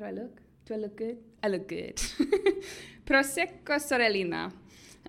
How 0.00 0.06
do 0.06 0.12
I 0.12 0.22
look? 0.22 0.40
Do 0.64 0.74
I 0.74 0.76
look 0.78 0.96
good? 0.96 1.18
I 1.42 1.48
look 1.48 1.68
good. 1.68 1.96
Prosecco 3.06 3.76
Sorellina. 3.76 4.50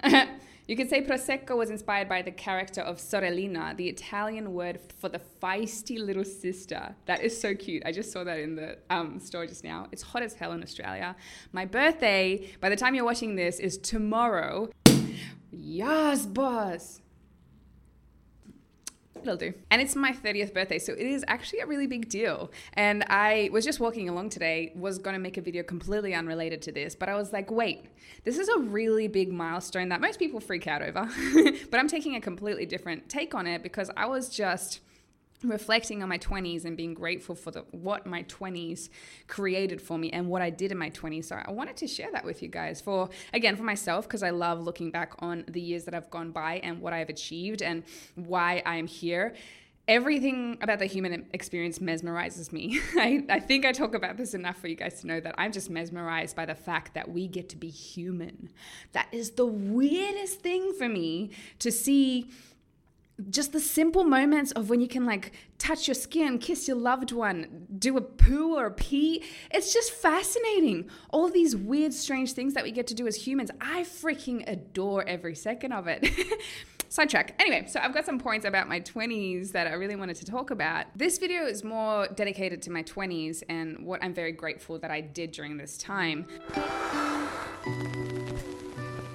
you 0.68 0.76
could 0.76 0.90
say 0.90 1.02
Prosecco 1.02 1.56
was 1.56 1.70
inspired 1.70 2.10
by 2.10 2.22
the 2.22 2.32
character 2.32 2.82
of 2.82 2.98
Sorellina, 2.98 3.78
the 3.78 3.88
Italian 3.88 4.54
word 4.54 4.82
for 5.00 5.08
the 5.08 5.22
feisty 5.42 5.98
little 5.98 6.26
sister. 6.26 6.94
That 7.06 7.22
is 7.22 7.40
so 7.40 7.56
cute. 7.56 7.84
I 7.86 7.94
just 7.94 8.12
saw 8.12 8.26
that 8.26 8.40
in 8.40 8.56
the 8.56 8.80
um, 8.90 9.22
store 9.22 9.46
just 9.46 9.64
now. 9.64 9.88
It's 9.94 10.02
hot 10.02 10.24
as 10.24 10.34
hell 10.34 10.52
in 10.52 10.62
Australia. 10.62 11.16
My 11.54 11.66
birthday, 11.66 12.52
by 12.60 12.68
the 12.68 12.76
time 12.76 12.94
you're 12.94 13.06
watching 13.06 13.36
this, 13.36 13.60
is 13.60 13.78
tomorrow. 13.78 14.70
Yes, 15.52 16.26
boss. 16.26 17.02
It'll 19.24 19.38
do. 19.38 19.54
And 19.70 19.82
it's 19.82 19.96
my 19.96 20.12
30th 20.12 20.54
birthday, 20.54 20.80
so 20.80 20.94
it 20.94 21.06
is 21.06 21.24
actually 21.28 21.60
a 21.60 21.66
really 21.66 21.88
big 21.88 22.10
deal. 22.10 22.52
And 22.74 23.04
I 23.08 23.50
was 23.52 23.64
just 23.64 23.80
walking 23.80 24.10
along 24.10 24.30
today, 24.30 24.72
was 24.76 24.98
going 24.98 25.14
to 25.14 25.20
make 25.20 25.38
a 25.38 25.42
video 25.42 25.64
completely 25.64 26.14
unrelated 26.14 26.62
to 26.64 26.72
this, 26.72 26.96
but 26.96 27.10
I 27.10 27.16
was 27.16 27.32
like, 27.32 27.52
wait, 27.52 27.86
this 28.24 28.38
is 28.38 28.50
a 28.50 28.60
really 28.60 29.08
big 29.08 29.32
milestone 29.32 29.90
that 29.90 30.02
most 30.02 30.20
people 30.20 30.40
freak 30.40 30.68
out 30.68 30.82
over. 30.82 31.10
but 31.72 31.80
I'm 31.80 31.88
taking 31.88 32.16
a 32.16 32.22
completely 32.22 32.66
different 32.66 33.10
take 33.10 33.36
on 33.36 33.48
it 33.48 33.64
because 33.64 33.90
I 33.96 34.06
was 34.08 34.30
just 34.30 34.82
reflecting 35.44 36.04
on 36.04 36.10
my 36.10 36.18
20s 36.18 36.66
and 36.66 36.78
being 36.78 36.94
grateful 36.94 37.36
for 37.36 37.52
the, 37.52 37.62
what 37.72 38.06
my 38.06 38.24
20s 38.24 38.90
created 39.28 39.82
for 39.82 39.98
me 39.98 40.10
and 40.12 40.28
what 40.28 40.42
I 40.42 40.50
did 40.50 40.72
in 40.72 40.78
my 40.78 40.90
20s. 40.90 41.26
So 41.26 41.42
I 41.44 41.52
wanted 41.52 41.78
to 41.78 41.88
share 41.88 42.12
that 42.12 42.24
with 42.24 42.42
you 42.42 42.48
guys 42.48 42.82
for 42.82 43.10
again 43.34 43.56
for 43.56 43.64
myself 43.64 44.08
because 44.08 44.24
I 44.24 44.30
love 44.30 44.62
looking 44.62 44.92
back 44.92 45.14
on 45.20 45.44
the 45.48 45.62
years 45.62 45.86
that 45.86 45.94
I've 45.94 46.10
gone 46.10 46.32
by 46.32 46.56
and 46.64 46.82
what 46.82 46.94
I've 46.94 47.10
achieved 47.10 47.62
and 47.62 47.84
why 48.16 48.62
I 48.66 48.76
am 48.78 48.88
here. 48.88 49.34
Everything 49.88 50.58
about 50.62 50.80
the 50.80 50.86
human 50.86 51.26
experience 51.34 51.80
mesmerizes 51.80 52.54
me. 52.54 52.80
I, 52.96 53.26
I 53.28 53.40
think 53.40 53.66
I 53.66 53.72
talk 53.72 53.96
about 53.96 54.16
this 54.16 54.34
enough 54.34 54.58
for 54.58 54.68
you 54.68 54.76
guys 54.76 55.02
to 55.02 55.08
know 55.08 55.20
that 55.20 55.36
I'm 55.38 55.52
just 55.52 55.70
mesmerized 55.70 56.36
by 56.36 56.46
the 56.46 56.56
fact 56.56 56.94
that 56.94 57.10
we 57.10 57.28
get 57.28 57.50
to 57.50 57.58
be 57.58 57.68
human. 57.68 58.52
That 58.94 59.08
is 59.12 59.32
the 59.32 59.48
weirdest 59.48 60.40
thing 60.40 60.74
for 60.78 60.88
me 60.88 61.32
to 61.60 61.72
see 61.72 62.30
just 63.30 63.52
the 63.52 63.60
simple 63.60 64.04
moments 64.04 64.52
of 64.54 64.70
when 64.70 64.82
you 64.82 64.88
can 64.88 65.06
like 65.06 65.34
touch 65.58 65.88
your 65.88 65.96
skin, 65.96 66.40
kiss 66.40 66.68
your 66.68 66.78
loved 66.78 67.12
one, 67.12 67.68
do 67.78 67.98
a 67.98 68.02
poo 68.02 68.56
or 68.56 68.68
a 68.68 68.72
pee. 68.72 69.24
It's 69.52 69.74
just 69.74 69.92
fascinating. 69.92 70.90
All 71.10 71.30
these 71.30 71.56
weird, 71.56 71.94
strange 71.94 72.34
things 72.34 72.54
that 72.54 72.64
we 72.64 72.72
get 72.72 72.88
to 72.88 72.94
do 72.94 73.08
as 73.08 73.16
humans. 73.16 73.52
I 73.60 73.82
freaking 73.84 74.44
adore 74.48 75.08
every 75.08 75.36
second 75.36 75.74
of 75.74 75.88
it. 75.88 76.08
Sidetrack. 76.90 77.36
Anyway, 77.40 77.68
so 77.70 77.80
I've 77.80 77.94
got 77.94 78.06
some 78.06 78.20
points 78.20 78.46
about 78.46 78.68
my 78.68 78.82
20s 78.82 79.54
that 79.54 79.66
I 79.66 79.74
really 79.74 79.96
wanted 79.96 80.18
to 80.18 80.26
talk 80.26 80.52
about. 80.52 80.88
This 80.94 81.20
video 81.20 81.46
is 81.46 81.64
more 81.64 82.08
dedicated 82.16 82.62
to 82.64 82.70
my 82.70 82.84
20s 82.84 83.44
and 83.48 83.86
what 83.86 84.04
I'm 84.04 84.14
very 84.14 84.34
grateful 84.34 84.78
that 84.80 84.92
I 84.92 85.00
did 85.00 85.32
during 85.32 85.56
this 85.56 85.78
time 85.78 86.28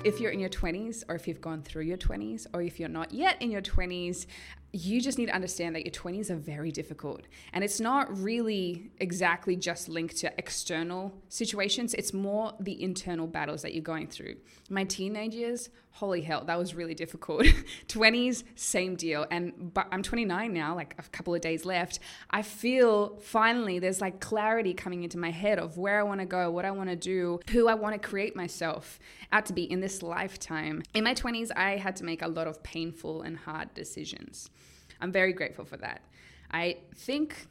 if 0.06 0.20
you're 0.20 0.30
in 0.30 0.38
your 0.38 0.48
20s 0.48 1.02
or 1.08 1.16
if 1.16 1.26
you've 1.26 1.40
gone 1.40 1.62
through 1.62 1.82
your 1.82 1.96
20s 1.96 2.46
or 2.54 2.62
if 2.62 2.78
you're 2.78 2.88
not 2.88 3.12
yet 3.12 3.42
in 3.42 3.50
your 3.50 3.60
20s, 3.60 4.26
you 4.72 5.00
just 5.00 5.18
need 5.18 5.26
to 5.26 5.34
understand 5.34 5.74
that 5.74 5.84
your 5.84 5.92
20s 5.92 6.30
are 6.30 6.36
very 6.36 6.70
difficult. 6.70 7.22
And 7.52 7.64
it's 7.64 7.80
not 7.80 8.16
really 8.16 8.92
exactly 8.98 9.56
just 9.56 9.88
linked 9.88 10.16
to 10.18 10.32
external 10.38 11.12
situations, 11.28 11.92
it's 11.94 12.12
more 12.12 12.52
the 12.60 12.80
internal 12.80 13.26
battles 13.26 13.62
that 13.62 13.74
you're 13.74 13.82
going 13.82 14.06
through. 14.06 14.36
My 14.70 14.84
teenage 14.84 15.34
years, 15.34 15.70
holy 15.96 16.20
hell, 16.20 16.44
that 16.44 16.58
was 16.58 16.74
really 16.74 16.94
difficult. 16.94 17.42
20s, 17.88 18.44
same 18.54 18.96
deal. 18.96 19.26
And 19.30 19.72
but 19.72 19.88
I'm 19.90 20.02
29 20.02 20.52
now, 20.52 20.74
like 20.74 20.94
a 20.98 21.02
couple 21.08 21.34
of 21.34 21.40
days 21.40 21.64
left. 21.64 22.00
I 22.30 22.42
feel 22.42 23.16
finally 23.20 23.78
there's 23.78 24.02
like 24.02 24.20
clarity 24.20 24.74
coming 24.74 25.04
into 25.04 25.16
my 25.16 25.30
head 25.30 25.58
of 25.58 25.78
where 25.78 25.98
I 25.98 26.02
want 26.02 26.20
to 26.20 26.26
go, 26.26 26.50
what 26.50 26.66
I 26.66 26.70
want 26.70 26.90
to 26.90 26.96
do, 26.96 27.40
who 27.50 27.66
I 27.66 27.74
want 27.74 28.00
to 28.00 28.08
create 28.08 28.36
myself 28.36 28.98
out 29.32 29.46
to 29.46 29.54
be 29.54 29.62
in 29.62 29.80
this 29.80 30.02
lifetime. 30.02 30.82
In 30.92 31.02
my 31.02 31.14
20s, 31.14 31.50
I 31.56 31.76
had 31.76 31.96
to 31.96 32.04
make 32.04 32.20
a 32.20 32.28
lot 32.28 32.46
of 32.46 32.62
painful 32.62 33.22
and 33.22 33.38
hard 33.38 33.72
decisions. 33.72 34.50
I'm 35.00 35.12
very 35.12 35.32
grateful 35.32 35.64
for 35.64 35.78
that. 35.78 36.02
I 36.50 36.76
think 36.94 37.46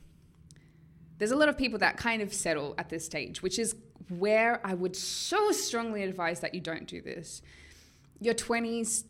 there's 1.17 1.31
a 1.31 1.35
lot 1.35 1.49
of 1.49 1.57
people 1.57 1.79
that 1.79 1.97
kind 1.97 2.21
of 2.21 2.31
settle 2.31 2.75
at 2.77 2.89
this 2.89 3.03
stage, 3.05 3.41
which 3.41 3.57
is 3.57 3.75
where 4.09 4.61
I 4.63 4.75
would 4.75 4.95
so 4.95 5.51
strongly 5.51 6.03
advise 6.03 6.41
that 6.41 6.53
you 6.53 6.61
don't 6.61 6.87
do 6.87 7.01
this. 7.01 7.41
Your 8.19 8.33
20s, 8.33 9.03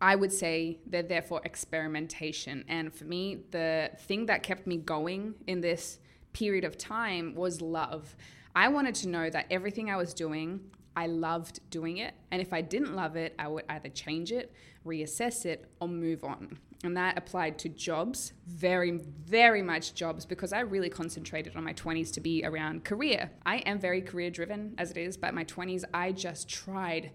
I 0.00 0.14
would 0.14 0.32
say 0.32 0.78
they're 0.86 1.02
there 1.02 1.22
for 1.22 1.40
experimentation. 1.44 2.64
And 2.68 2.94
for 2.94 3.04
me, 3.04 3.44
the 3.50 3.90
thing 4.00 4.26
that 4.26 4.42
kept 4.42 4.66
me 4.66 4.76
going 4.76 5.34
in 5.46 5.60
this 5.60 5.98
period 6.32 6.64
of 6.64 6.76
time 6.76 7.34
was 7.34 7.60
love. 7.60 8.14
I 8.54 8.68
wanted 8.68 8.94
to 8.96 9.08
know 9.08 9.30
that 9.30 9.46
everything 9.50 9.90
I 9.90 9.96
was 9.96 10.14
doing, 10.14 10.60
I 10.94 11.06
loved 11.06 11.60
doing 11.70 11.98
it. 11.98 12.14
And 12.30 12.40
if 12.40 12.52
I 12.52 12.60
didn't 12.60 12.94
love 12.94 13.16
it, 13.16 13.34
I 13.38 13.48
would 13.48 13.64
either 13.68 13.88
change 13.88 14.32
it, 14.32 14.52
reassess 14.84 15.44
it, 15.44 15.70
or 15.80 15.88
move 15.88 16.24
on. 16.24 16.58
And 16.84 16.96
that 16.96 17.18
applied 17.18 17.58
to 17.60 17.68
jobs, 17.68 18.32
very, 18.46 18.92
very 19.24 19.62
much 19.62 19.94
jobs, 19.94 20.24
because 20.24 20.52
I 20.52 20.60
really 20.60 20.88
concentrated 20.88 21.56
on 21.56 21.64
my 21.64 21.72
20s 21.72 22.12
to 22.12 22.20
be 22.20 22.44
around 22.44 22.84
career. 22.84 23.30
I 23.44 23.56
am 23.58 23.78
very 23.78 24.02
career 24.02 24.30
driven 24.30 24.74
as 24.78 24.90
it 24.90 24.96
is, 24.96 25.16
but 25.16 25.34
my 25.34 25.44
20s, 25.44 25.84
I 25.92 26.12
just 26.12 26.48
tried 26.48 27.12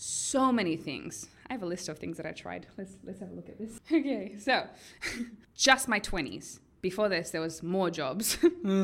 so 0.00 0.50
many 0.50 0.76
things. 0.76 1.28
I 1.48 1.52
have 1.52 1.62
a 1.62 1.66
list 1.66 1.88
of 1.88 1.98
things 1.98 2.16
that 2.16 2.26
I 2.26 2.32
tried. 2.32 2.66
Let's, 2.78 2.96
let's 3.04 3.20
have 3.20 3.30
a 3.30 3.34
look 3.34 3.48
at 3.48 3.58
this. 3.58 3.80
Okay, 3.92 4.36
so 4.38 4.66
just 5.54 5.88
my 5.88 6.00
20s 6.00 6.60
before 6.80 7.08
this, 7.10 7.30
there 7.30 7.40
was 7.40 7.62
more 7.62 7.90
jobs. 7.90 8.38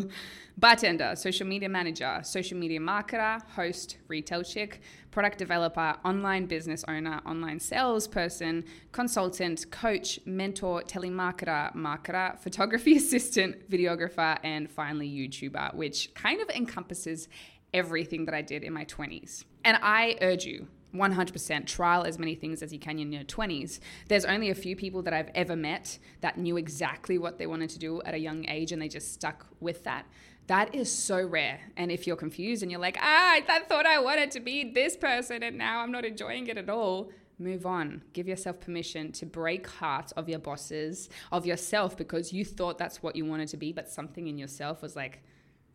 Bartender, 0.59 1.17
social 1.17 1.47
media 1.47 1.69
manager, 1.69 2.21
social 2.23 2.59
media 2.59 2.81
marketer, 2.81 3.43
host, 3.51 3.97
retail 4.09 4.43
chick, 4.43 4.83
product 5.11 5.39
developer, 5.39 5.97
online 6.05 6.47
business 6.47 6.85
owner, 6.89 7.21
online 7.25 7.61
salesperson, 7.61 8.65
consultant, 8.93 9.71
coach, 9.71 10.21
mentor, 10.27 10.83
telemarketer, 10.83 11.75
marketer, 11.75 12.39
photography 12.39 12.97
assistant, 12.97 13.71
videographer, 13.71 14.39
and 14.43 14.71
finally 14.71 15.09
YouTuber, 15.09 15.75
which 15.75 16.13
kind 16.15 16.41
of 16.43 16.51
encompasses 16.51 17.29
everything 17.73 18.25
that 18.27 18.35
I 18.35 18.43
did 18.43 18.63
in 18.63 18.73
my 18.73 18.85
20s. 18.85 19.45
And 19.65 19.79
I 19.83 20.17
urge 20.21 20.45
you, 20.45 20.69
100% 20.95 21.67
trial 21.67 22.05
as 22.05 22.19
many 22.19 22.35
things 22.35 22.63
as 22.63 22.73
you 22.73 22.79
can 22.79 22.99
in 22.99 23.13
your 23.13 23.25
20s. 23.25 23.81
There's 24.09 24.25
only 24.25 24.51
a 24.51 24.55
few 24.55 24.77
people 24.77 25.03
that 25.03 25.13
I've 25.13 25.31
ever 25.35 25.57
met 25.57 25.99
that 26.21 26.39
knew 26.39 26.57
exactly 26.57 27.19
what 27.19 27.39
they 27.39 27.47
wanted 27.47 27.71
to 27.71 27.79
do 27.79 28.03
at 28.03 28.15
a 28.15 28.19
young 28.19 28.49
age 28.49 28.73
and 28.73 28.81
they 28.81 28.89
just 28.89 29.13
stuck 29.13 29.47
with 29.61 29.85
that. 29.85 30.07
That 30.47 30.75
is 30.75 30.91
so 30.91 31.27
rare. 31.27 31.61
And 31.77 31.91
if 31.91 32.07
you're 32.07 32.17
confused 32.17 32.63
and 32.63 32.71
you're 32.71 32.81
like, 32.81 32.97
ah, 33.01 33.35
I 33.35 33.61
thought 33.69 33.85
I 33.85 33.99
wanted 33.99 34.31
to 34.33 34.41
be 34.41 34.73
this 34.73 34.97
person 34.97 35.43
and 35.43 35.59
now 35.59 35.81
I'm 35.81 35.91
not 35.91 36.05
enjoying 36.05 36.47
it 36.47 36.57
at 36.57 36.71
all, 36.71 37.11
move 37.39 37.67
on. 37.67 38.03
Give 38.13 38.29
yourself 38.29 38.61
permission 38.61 39.13
to 39.13 39.27
break 39.27 39.67
hearts 39.67 40.13
of 40.13 40.29
your 40.29 40.39
bosses, 40.39 41.11
of 41.33 41.47
yourself, 41.47 41.97
because 41.97 42.33
you 42.33 42.45
thought 42.45 42.79
that's 42.79 43.03
what 43.03 43.17
you 43.17 43.25
wanted 43.25 43.49
to 43.49 43.57
be, 43.57 43.73
but 43.73 43.89
something 43.89 44.29
in 44.29 44.39
yourself 44.39 44.83
was 44.83 44.95
like, 44.95 45.23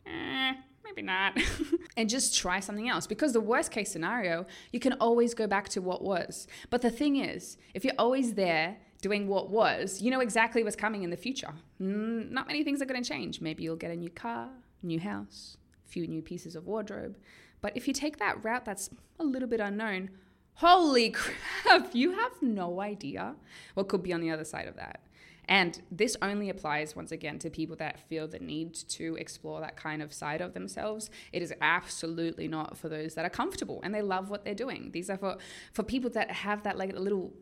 eh, 0.05 0.53
maybe 0.95 1.05
not. 1.05 1.37
and 1.97 2.09
just 2.09 2.37
try 2.37 2.59
something 2.59 2.89
else 2.89 3.07
because 3.07 3.33
the 3.33 3.41
worst 3.41 3.71
case 3.71 3.91
scenario, 3.91 4.45
you 4.71 4.79
can 4.79 4.93
always 4.93 5.33
go 5.33 5.47
back 5.47 5.69
to 5.69 5.81
what 5.81 6.03
was. 6.03 6.47
But 6.69 6.81
the 6.81 6.91
thing 6.91 7.17
is, 7.17 7.57
if 7.73 7.83
you're 7.83 7.93
always 7.97 8.33
there 8.33 8.77
doing 9.01 9.27
what 9.27 9.49
was, 9.49 10.01
you 10.01 10.11
know 10.11 10.19
exactly 10.19 10.63
what's 10.63 10.75
coming 10.75 11.03
in 11.03 11.09
the 11.09 11.17
future. 11.17 11.53
Mm, 11.81 12.31
not 12.31 12.47
many 12.47 12.63
things 12.63 12.81
are 12.81 12.85
going 12.85 13.01
to 13.01 13.09
change. 13.09 13.41
Maybe 13.41 13.63
you'll 13.63 13.75
get 13.75 13.91
a 13.91 13.95
new 13.95 14.09
car, 14.09 14.49
new 14.83 14.99
house, 14.99 15.57
a 15.85 15.89
few 15.89 16.07
new 16.07 16.21
pieces 16.21 16.55
of 16.55 16.67
wardrobe. 16.67 17.17
But 17.61 17.75
if 17.75 17.87
you 17.87 17.93
take 17.93 18.17
that 18.19 18.43
route 18.43 18.65
that's 18.65 18.89
a 19.19 19.23
little 19.23 19.47
bit 19.47 19.59
unknown, 19.59 20.11
holy 20.55 21.09
crap, 21.11 21.93
you 21.93 22.11
have 22.13 22.33
no 22.41 22.81
idea 22.81 23.35
what 23.73 23.87
could 23.87 24.03
be 24.03 24.13
on 24.13 24.21
the 24.21 24.31
other 24.31 24.45
side 24.45 24.67
of 24.67 24.75
that. 24.75 25.01
And 25.45 25.81
this 25.91 26.15
only 26.21 26.49
applies, 26.49 26.95
once 26.95 27.11
again, 27.11 27.39
to 27.39 27.49
people 27.49 27.75
that 27.77 27.99
feel 28.07 28.27
the 28.27 28.39
need 28.39 28.73
to 28.73 29.15
explore 29.15 29.59
that 29.61 29.75
kind 29.75 30.01
of 30.01 30.13
side 30.13 30.41
of 30.41 30.53
themselves. 30.53 31.09
It 31.33 31.41
is 31.41 31.53
absolutely 31.61 32.47
not 32.47 32.77
for 32.77 32.89
those 32.89 33.15
that 33.15 33.25
are 33.25 33.29
comfortable 33.29 33.81
and 33.83 33.93
they 33.93 34.01
love 34.01 34.29
what 34.29 34.45
they're 34.45 34.53
doing. 34.55 34.91
These 34.91 35.09
are 35.09 35.17
for, 35.17 35.37
for 35.73 35.83
people 35.83 36.09
that 36.11 36.31
have 36.31 36.63
that 36.63 36.77
like 36.77 36.97
little 36.97 37.33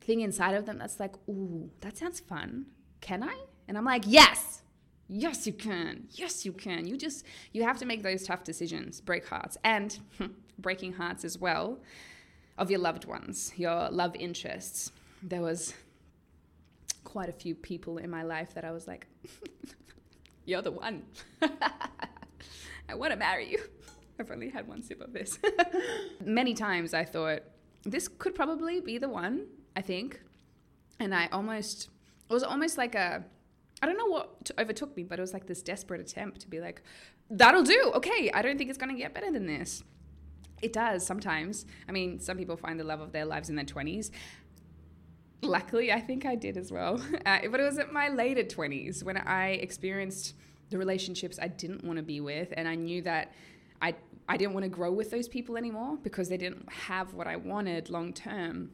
thing 0.00 0.20
inside 0.20 0.54
of 0.54 0.66
them 0.66 0.78
that's 0.78 1.00
like, 1.00 1.14
ooh, 1.28 1.70
that 1.80 1.96
sounds 1.96 2.20
fun. 2.20 2.66
Can 3.00 3.22
I? 3.22 3.36
And 3.68 3.76
I'm 3.76 3.84
like, 3.84 4.04
yes, 4.06 4.62
yes, 5.08 5.46
you 5.46 5.52
can. 5.52 6.04
Yes, 6.12 6.44
you 6.44 6.52
can. 6.52 6.86
You 6.86 6.96
just, 6.96 7.24
you 7.52 7.62
have 7.64 7.78
to 7.78 7.86
make 7.86 8.02
those 8.02 8.22
tough 8.22 8.44
decisions, 8.44 9.00
break 9.00 9.26
hearts, 9.26 9.56
and 9.64 9.98
breaking 10.58 10.94
hearts 10.94 11.24
as 11.24 11.38
well 11.38 11.80
of 12.58 12.70
your 12.70 12.80
loved 12.80 13.04
ones, 13.04 13.52
your 13.56 13.90
love 13.90 14.14
interests. 14.16 14.92
There 15.22 15.42
was 15.42 15.74
quite 17.06 17.28
a 17.28 17.32
few 17.32 17.54
people 17.54 17.98
in 17.98 18.10
my 18.10 18.24
life 18.24 18.52
that 18.54 18.64
I 18.64 18.72
was 18.72 18.86
like, 18.86 19.06
you're 20.44 20.60
the 20.60 20.72
one. 20.72 21.04
I 22.88 22.94
want 22.94 23.12
to 23.12 23.16
marry 23.16 23.50
you. 23.50 23.60
I've 24.20 24.30
only 24.30 24.50
had 24.50 24.66
one 24.66 24.82
sip 24.82 25.00
of 25.00 25.12
this. 25.12 25.38
Many 26.24 26.52
times 26.52 26.92
I 26.92 27.04
thought, 27.04 27.42
this 27.84 28.08
could 28.08 28.34
probably 28.34 28.80
be 28.80 28.98
the 28.98 29.08
one, 29.08 29.46
I 29.76 29.82
think. 29.82 30.20
And 30.98 31.14
I 31.14 31.28
almost, 31.28 31.90
it 32.28 32.32
was 32.32 32.42
almost 32.42 32.76
like 32.76 32.94
a, 32.94 33.24
I 33.82 33.86
don't 33.86 33.98
know 33.98 34.06
what 34.06 34.50
overtook 34.58 34.96
me, 34.96 35.04
but 35.04 35.18
it 35.18 35.22
was 35.22 35.32
like 35.32 35.46
this 35.46 35.62
desperate 35.62 36.00
attempt 36.00 36.40
to 36.40 36.48
be 36.48 36.60
like, 36.60 36.82
that'll 37.30 37.62
do. 37.62 37.92
Okay, 37.94 38.30
I 38.32 38.42
don't 38.42 38.58
think 38.58 38.70
it's 38.70 38.78
going 38.78 38.94
to 38.94 39.00
get 39.00 39.14
better 39.14 39.30
than 39.30 39.46
this. 39.46 39.84
It 40.62 40.72
does 40.72 41.06
sometimes. 41.06 41.66
I 41.88 41.92
mean, 41.92 42.18
some 42.18 42.38
people 42.38 42.56
find 42.56 42.80
the 42.80 42.84
love 42.84 43.00
of 43.00 43.12
their 43.12 43.26
lives 43.26 43.50
in 43.50 43.56
their 43.56 43.64
20s. 43.64 44.10
Luckily, 45.42 45.92
I 45.92 46.00
think 46.00 46.26
I 46.26 46.34
did 46.34 46.56
as 46.56 46.72
well. 46.72 47.00
Uh, 47.26 47.40
but 47.50 47.58
it 47.58 47.64
was 47.64 47.78
at 47.78 47.92
my 47.92 48.08
later 48.08 48.44
20s 48.44 49.02
when 49.02 49.16
I 49.16 49.50
experienced 49.50 50.34
the 50.70 50.78
relationships 50.78 51.38
I 51.40 51.48
didn't 51.48 51.84
want 51.84 51.96
to 51.96 52.02
be 52.02 52.20
with. 52.20 52.52
And 52.56 52.68
I 52.68 52.76
knew 52.76 53.02
that 53.02 53.32
I, 53.82 53.94
I 54.28 54.36
didn't 54.36 54.54
want 54.54 54.64
to 54.64 54.68
grow 54.68 54.92
with 54.92 55.10
those 55.10 55.28
people 55.28 55.56
anymore 55.56 55.98
because 56.02 56.28
they 56.28 56.36
didn't 56.36 56.70
have 56.70 57.14
what 57.14 57.26
I 57.26 57.36
wanted 57.36 57.90
long 57.90 58.12
term. 58.12 58.70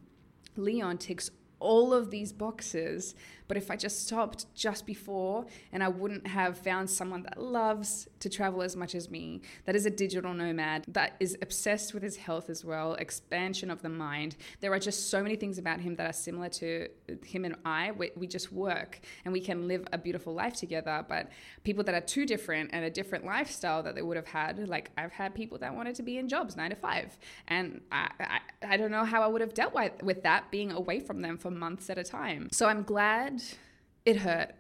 Leon 0.57 0.99
ticks 0.99 1.31
all 1.63 1.95
of 1.95 2.11
these 2.11 2.33
boxes. 2.33 3.15
But 3.49 3.57
if 3.57 3.71
I 3.71 3.77
just 3.77 4.07
stopped 4.07 4.47
just 4.55 4.87
before 4.87 5.45
and 5.73 5.83
I 5.83 5.89
wouldn't 5.89 6.27
have 6.27 6.57
found 6.57 6.89
someone 6.89 7.23
that 7.25 7.39
loves 7.39 8.09
to 8.21 8.31
travel 8.31 8.63
as 8.63 8.77
much 8.77 8.95
as 8.95 9.11
me, 9.11 9.43
that 9.67 9.77
is 9.77 9.85
a 9.85 9.91
digital 9.91 10.33
nomad, 10.33 10.87
that 10.89 11.17
is 11.21 11.37
obsessed 11.43 11.93
with 11.93 12.03
his 12.03 12.17
health 12.17 12.49
as 12.49 12.65
well, 12.65 12.95
expansion 12.95 13.71
of 13.71 13.83
the 13.83 13.91
mind, 13.91 14.37
there 14.61 14.73
are 14.73 14.79
just 14.79 15.11
so 15.11 15.23
many 15.23 15.37
things 15.37 15.59
about 15.59 15.81
him 15.81 15.97
that 15.97 16.07
are 16.07 16.15
similar 16.15 16.49
to 16.49 16.89
him 17.25 17.45
and 17.45 17.57
I. 17.65 17.91
We, 17.91 18.11
we 18.17 18.27
just 18.27 18.53
work 18.53 19.01
and 19.25 19.33
we 19.33 19.41
can 19.41 19.69
live 19.69 19.87
a 19.93 19.99
beautiful 19.99 20.33
life 20.33 20.55
together. 20.55 21.05
But 21.07 21.29
people 21.63 21.85
that 21.85 21.95
are 21.95 22.01
too 22.01 22.25
different 22.25 22.71
and 22.73 22.85
a 22.85 22.91
different 22.91 23.27
lifestyle 23.27 23.83
that 23.83 23.95
they 23.95 24.03
would 24.03 24.17
have 24.17 24.27
had, 24.27 24.67
like 24.67 24.91
I've 24.97 25.13
had 25.13 25.35
people 25.35 25.59
that 25.59 25.75
wanted 25.75 25.95
to 25.97 26.03
be 26.03 26.17
in 26.17 26.27
jobs 26.29 26.57
nine 26.57 26.71
to 26.71 26.77
five. 26.77 27.19
And 27.49 27.83
I, 27.93 28.11
I, 28.19 28.41
I 28.67 28.77
don't 28.79 28.91
know 28.91 29.05
how 29.05 29.23
I 29.23 29.27
would 29.27 29.43
have 29.43 29.53
dealt 29.53 29.75
with, 29.75 30.03
with 30.03 30.23
that 30.23 30.51
being 30.51 30.73
away 30.73 30.99
from 31.01 31.21
them 31.21 31.37
for 31.37 31.51
months 31.59 31.91
at 31.91 31.99
a 31.99 32.05
time. 32.05 32.49
So 32.53 32.67
I'm 32.67 32.83
glad 32.83 33.43
it 34.05 34.17
hurt. 34.17 34.55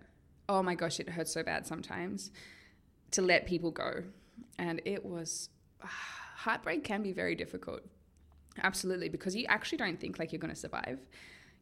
Oh 0.48 0.62
my 0.62 0.74
gosh, 0.74 1.00
it 1.00 1.08
hurt 1.08 1.28
so 1.28 1.42
bad 1.42 1.66
sometimes 1.66 2.30
to 3.12 3.22
let 3.22 3.46
people 3.46 3.70
go. 3.70 4.02
And 4.58 4.80
it 4.84 5.04
was 5.04 5.48
heartbreak 5.80 6.84
can 6.84 7.02
be 7.02 7.12
very 7.12 7.34
difficult. 7.34 7.82
Absolutely, 8.62 9.08
because 9.08 9.34
you 9.34 9.46
actually 9.48 9.78
don't 9.78 9.98
think 9.98 10.18
like 10.18 10.32
you're 10.32 10.40
going 10.40 10.52
to 10.52 10.58
survive. 10.60 10.98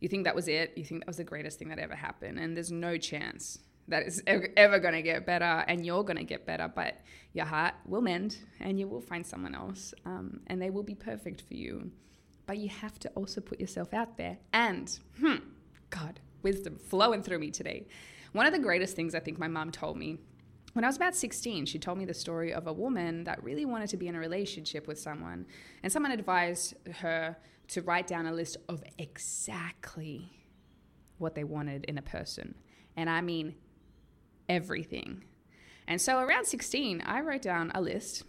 You 0.00 0.08
think 0.08 0.24
that 0.24 0.34
was 0.34 0.48
it. 0.48 0.72
You 0.76 0.84
think 0.84 1.02
that 1.02 1.06
was 1.06 1.18
the 1.18 1.24
greatest 1.24 1.58
thing 1.58 1.68
that 1.68 1.78
ever 1.78 1.94
happened. 1.94 2.38
And 2.38 2.56
there's 2.56 2.72
no 2.72 2.96
chance 2.96 3.58
that 3.88 4.04
it's 4.04 4.22
ever 4.56 4.78
going 4.78 4.94
to 4.94 5.02
get 5.02 5.26
better 5.26 5.64
and 5.68 5.84
you're 5.84 6.04
going 6.04 6.16
to 6.16 6.24
get 6.24 6.46
better. 6.46 6.72
But 6.74 6.98
your 7.32 7.44
heart 7.44 7.74
will 7.86 8.00
mend 8.00 8.38
and 8.60 8.78
you 8.78 8.88
will 8.88 9.00
find 9.00 9.26
someone 9.26 9.54
else 9.54 9.92
um, 10.06 10.40
and 10.46 10.60
they 10.60 10.70
will 10.70 10.82
be 10.82 10.94
perfect 10.94 11.42
for 11.42 11.54
you. 11.54 11.90
But 12.50 12.58
you 12.58 12.69
have 12.69 12.99
to 12.99 13.08
also 13.11 13.41
put 13.41 13.61
yourself 13.61 13.94
out 13.94 14.17
there. 14.17 14.37
And, 14.52 14.99
hmm, 15.20 15.37
God, 15.88 16.19
wisdom 16.43 16.79
flowing 16.79 17.23
through 17.23 17.38
me 17.38 17.52
today. 17.52 17.87
One 18.32 18.44
of 18.44 18.52
the 18.52 18.58
greatest 18.58 18.97
things 18.97 19.14
I 19.14 19.20
think 19.20 19.38
my 19.38 19.47
mom 19.47 19.70
told 19.70 19.97
me 19.97 20.19
when 20.73 20.85
I 20.85 20.88
was 20.88 20.97
about 20.97 21.14
16, 21.14 21.67
she 21.67 21.79
told 21.79 21.97
me 21.97 22.06
the 22.06 22.12
story 22.12 22.52
of 22.52 22.67
a 22.67 22.73
woman 22.73 23.23
that 23.23 23.41
really 23.44 23.67
wanted 23.67 23.88
to 23.91 23.97
be 23.97 24.08
in 24.08 24.17
a 24.17 24.19
relationship 24.19 24.88
with 24.88 24.99
someone. 24.99 25.47
And 25.85 25.93
someone 25.93 26.11
advised 26.11 26.75
her 26.97 27.37
to 27.69 27.82
write 27.82 28.08
down 28.08 28.26
a 28.26 28.32
list 28.32 28.56
of 28.69 28.82
exactly 28.99 30.32
what 31.19 31.37
they 31.37 31.44
wanted 31.44 31.85
in 31.85 31.99
a 31.99 32.02
person. 32.02 32.56
And 32.97 33.08
I 33.08 33.20
mean 33.20 33.55
everything. 34.49 35.23
And 35.87 36.00
so 36.00 36.19
around 36.19 36.47
16, 36.47 37.00
I 37.02 37.20
wrote 37.20 37.43
down 37.43 37.70
a 37.76 37.81
list. 37.81 38.25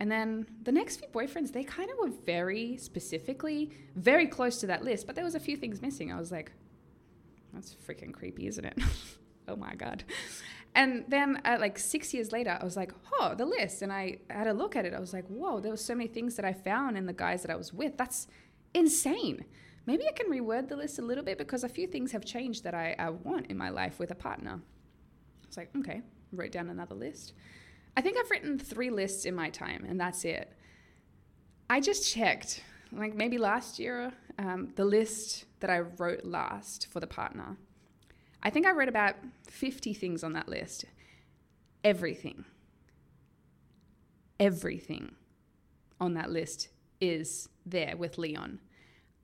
And 0.00 0.10
then 0.10 0.46
the 0.62 0.72
next 0.72 0.96
few 0.96 1.08
boyfriends, 1.08 1.52
they 1.52 1.62
kind 1.62 1.90
of 1.90 1.98
were 1.98 2.16
very 2.24 2.78
specifically 2.78 3.70
very 3.94 4.26
close 4.26 4.58
to 4.60 4.66
that 4.68 4.82
list, 4.82 5.06
but 5.06 5.14
there 5.14 5.24
was 5.24 5.34
a 5.34 5.40
few 5.40 5.56
things 5.58 5.82
missing. 5.82 6.10
I 6.10 6.18
was 6.18 6.32
like, 6.32 6.52
that's 7.52 7.76
freaking 7.86 8.12
creepy, 8.12 8.46
isn't 8.46 8.64
it? 8.64 8.78
oh 9.48 9.56
my 9.56 9.74
God. 9.74 10.04
And 10.74 11.04
then, 11.08 11.42
uh, 11.44 11.58
like 11.60 11.78
six 11.78 12.14
years 12.14 12.32
later, 12.32 12.56
I 12.58 12.64
was 12.64 12.76
like, 12.76 12.92
oh, 13.18 13.34
the 13.34 13.44
list. 13.44 13.82
And 13.82 13.92
I 13.92 14.18
had 14.30 14.46
a 14.46 14.54
look 14.54 14.74
at 14.74 14.86
it. 14.86 14.94
I 14.94 15.00
was 15.00 15.12
like, 15.12 15.26
whoa, 15.26 15.60
there 15.60 15.70
were 15.70 15.76
so 15.76 15.94
many 15.94 16.08
things 16.08 16.36
that 16.36 16.44
I 16.44 16.52
found 16.52 16.96
in 16.96 17.06
the 17.06 17.12
guys 17.12 17.42
that 17.42 17.50
I 17.50 17.56
was 17.56 17.72
with. 17.72 17.98
That's 17.98 18.26
insane. 18.72 19.44
Maybe 19.84 20.06
I 20.08 20.12
can 20.12 20.30
reword 20.30 20.68
the 20.68 20.76
list 20.76 20.98
a 20.98 21.02
little 21.02 21.24
bit 21.24 21.36
because 21.36 21.64
a 21.64 21.68
few 21.68 21.86
things 21.86 22.12
have 22.12 22.24
changed 22.24 22.64
that 22.64 22.74
I, 22.74 22.94
I 22.98 23.10
want 23.10 23.48
in 23.48 23.58
my 23.58 23.68
life 23.68 23.98
with 23.98 24.12
a 24.12 24.14
partner. 24.14 24.60
I 24.62 25.46
was 25.46 25.56
like, 25.56 25.70
okay, 25.78 26.02
wrote 26.32 26.52
down 26.52 26.70
another 26.70 26.94
list. 26.94 27.34
I 27.96 28.00
think 28.00 28.16
I've 28.18 28.30
written 28.30 28.58
three 28.58 28.90
lists 28.90 29.24
in 29.24 29.34
my 29.34 29.50
time, 29.50 29.84
and 29.88 30.00
that's 30.00 30.24
it. 30.24 30.52
I 31.68 31.80
just 31.80 32.12
checked, 32.12 32.62
like 32.92 33.14
maybe 33.14 33.38
last 33.38 33.78
year, 33.78 34.12
um, 34.38 34.72
the 34.76 34.84
list 34.84 35.44
that 35.60 35.70
I 35.70 35.80
wrote 35.80 36.24
last 36.24 36.86
for 36.86 37.00
the 37.00 37.06
partner. 37.06 37.56
I 38.42 38.50
think 38.50 38.66
I 38.66 38.72
wrote 38.72 38.88
about 38.88 39.16
50 39.48 39.92
things 39.94 40.24
on 40.24 40.32
that 40.32 40.48
list. 40.48 40.84
Everything, 41.84 42.44
everything 44.38 45.14
on 46.00 46.14
that 46.14 46.30
list 46.30 46.68
is 47.00 47.48
there 47.64 47.96
with 47.96 48.18
Leon. 48.18 48.58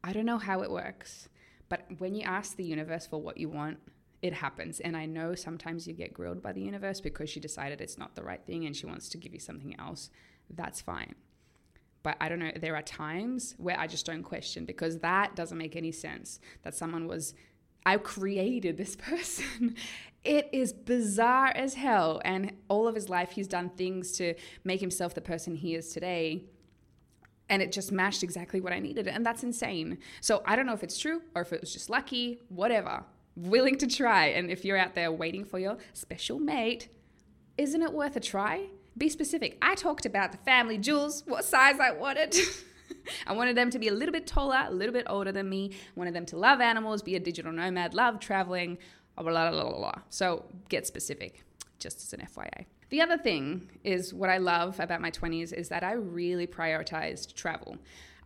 I 0.05 0.13
don't 0.13 0.27
know 0.27 0.39
how 0.39 0.63
it 0.63 0.71
works, 0.71 1.29
but 1.69 1.83
when 1.99 2.15
you 2.15 2.23
ask 2.23 2.57
the 2.57 2.65
universe 2.65 3.07
for 3.07 3.21
what 3.21 3.39
you 3.39 3.49
want, 3.49 3.79
it 4.23 4.33
happens. 4.33 4.81
And 4.81 4.97
I 4.97 5.07
know 5.07 5.35
sometimes 5.35 5.87
you 5.87 5.93
get 5.93 6.15
grilled 6.15 6.43
by 6.43 6.53
the 6.53 6.63
universe 6.63 7.01
because 7.01 7.31
she 7.31 7.41
decided 7.41 7.81
it's 7.81 7.99
not 7.99 8.15
the 8.15 8.23
right 8.23 8.45
thing 8.45 8.65
and 8.65 8.75
she 8.75 8.87
wants 8.87 9.09
to 9.11 9.19
give 9.19 9.33
you 9.33 9.41
something 9.41 9.79
else. 9.79 10.11
That's 10.51 10.81
fine. 10.81 11.15
But 12.03 12.17
I 12.21 12.29
don't 12.29 12.39
know, 12.39 12.53
there 12.55 12.77
are 12.77 12.83
times 12.83 13.55
where 13.59 13.79
I 13.79 13.87
just 13.87 14.07
don't 14.07 14.23
question 14.23 14.65
because 14.65 14.99
that 14.99 15.35
doesn't 15.35 15.59
make 15.59 15.77
any 15.77 15.93
sense 15.93 16.39
that 16.63 16.75
someone 16.75 17.07
was, 17.09 17.35
I 17.85 17.97
created 17.99 18.77
this 18.77 18.97
person. 18.97 19.75
it 20.25 20.49
is 20.53 20.73
bizarre 20.73 21.49
as 21.49 21.75
hell. 21.75 22.23
And 22.25 22.53
all 22.69 22.89
of 22.89 22.95
his 22.95 23.09
life, 23.09 23.33
he's 23.33 23.49
done 23.49 23.71
things 23.71 24.13
to 24.13 24.35
make 24.65 24.81
himself 24.81 25.15
the 25.15 25.21
person 25.21 25.57
he 25.57 25.75
is 25.75 25.93
today 25.93 26.45
and 27.49 27.63
it 27.63 27.73
just 27.73 27.93
matched 27.93 28.23
exactly 28.23 28.61
what 28.61 28.73
I 28.73 28.81
needed. 28.81 29.07
And 29.07 29.25
that's 29.25 29.43
insane. 29.43 29.99
So 30.21 30.43
I 30.45 30.57
don't 30.57 30.67
know 30.67 30.73
if 30.73 30.83
it's 30.83 30.99
true 30.99 31.23
or 31.35 31.43
if 31.43 31.53
it 31.53 31.61
was 31.61 31.73
just 31.73 31.89
lucky, 31.91 32.41
whatever. 32.49 33.05
Willing 33.37 33.79
to 33.79 33.87
try. 33.87 34.27
And 34.27 34.51
if 34.51 34.65
you're 34.65 34.79
out 34.79 34.95
there 34.95 35.13
waiting 35.13 35.45
for 35.45 35.59
your 35.59 35.77
special 35.93 36.39
mate, 36.39 36.89
isn't 37.59 37.83
it 37.83 37.93
worth 37.93 38.17
a 38.17 38.21
try? 38.21 38.67
Be 38.99 39.09
specific. 39.09 39.59
I 39.61 39.75
talked 39.75 40.07
about 40.07 40.33
the 40.33 40.39
family 40.39 40.79
jewels, 40.79 41.23
what 41.27 41.45
size 41.45 41.79
I 41.79 41.93
wanted. 41.93 42.35
I 43.27 43.33
wanted 43.33 43.57
them 43.57 43.71
to 43.71 43.79
be 43.79 43.89
a 43.89 43.93
little 43.93 44.13
bit 44.13 44.27
taller, 44.27 44.65
a 44.67 44.73
little 44.73 44.93
bit 44.93 45.07
older 45.09 45.33
than 45.33 45.49
me. 45.49 45.73
I 45.73 45.77
wanted 45.95 46.15
them 46.15 46.27
to 46.27 46.37
love 46.37 46.61
animals, 46.61 47.03
be 47.03 47.15
a 47.15 47.21
digital 47.21 47.53
nomad, 47.53 47.95
love 47.95 48.21
traveling, 48.21 48.79
blah, 49.17 49.25
blah, 49.25 49.51
blah, 49.51 49.63
blah, 49.63 49.79
blah. 49.79 50.03
So 50.09 50.47
get 50.69 50.87
specific, 50.87 51.45
just 51.79 51.99
as 52.03 52.13
an 52.13 52.27
FYI. 52.27 52.67
The 52.89 53.01
other 53.01 53.19
thing 53.19 53.69
is 53.85 54.15
what 54.15 54.31
I 54.31 54.39
love 54.39 54.79
about 54.81 55.01
my 55.01 55.11
20s 55.11 55.53
is 55.53 55.69
that 55.69 55.83
I 55.83 55.93
really 55.93 56.47
prioritized 56.47 57.35
travel. 57.35 57.77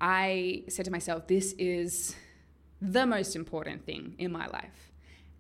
I 0.00 0.64
said 0.68 0.84
to 0.84 0.90
myself, 0.90 1.26
this 1.26 1.54
is 1.58 2.14
the 2.80 3.06
most 3.06 3.36
important 3.36 3.84
thing 3.84 4.14
in 4.18 4.32
my 4.32 4.46
life. 4.48 4.92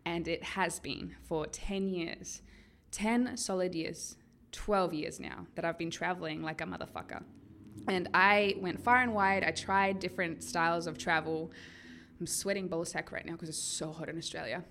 And 0.04 0.26
it 0.26 0.42
has 0.42 0.80
been 0.80 1.14
for 1.22 1.46
10 1.46 1.88
years, 1.88 2.42
10 2.90 3.36
solid 3.36 3.74
years 3.74 4.16
12 4.52 4.94
years 4.94 5.20
now 5.20 5.46
that 5.54 5.64
I've 5.64 5.78
been 5.78 5.90
traveling 5.90 6.42
like 6.42 6.60
a 6.60 6.64
motherfucker. 6.64 7.22
And 7.88 8.08
I 8.12 8.56
went 8.58 8.80
far 8.80 8.98
and 8.98 9.14
wide. 9.14 9.44
I 9.44 9.50
tried 9.52 10.00
different 10.00 10.42
styles 10.42 10.86
of 10.86 10.98
travel. 10.98 11.50
I'm 12.18 12.26
sweating 12.26 12.70
sack 12.84 13.12
right 13.12 13.24
now 13.24 13.32
because 13.32 13.48
it's 13.48 13.58
so 13.58 13.92
hot 13.92 14.08
in 14.08 14.18
Australia. 14.18 14.64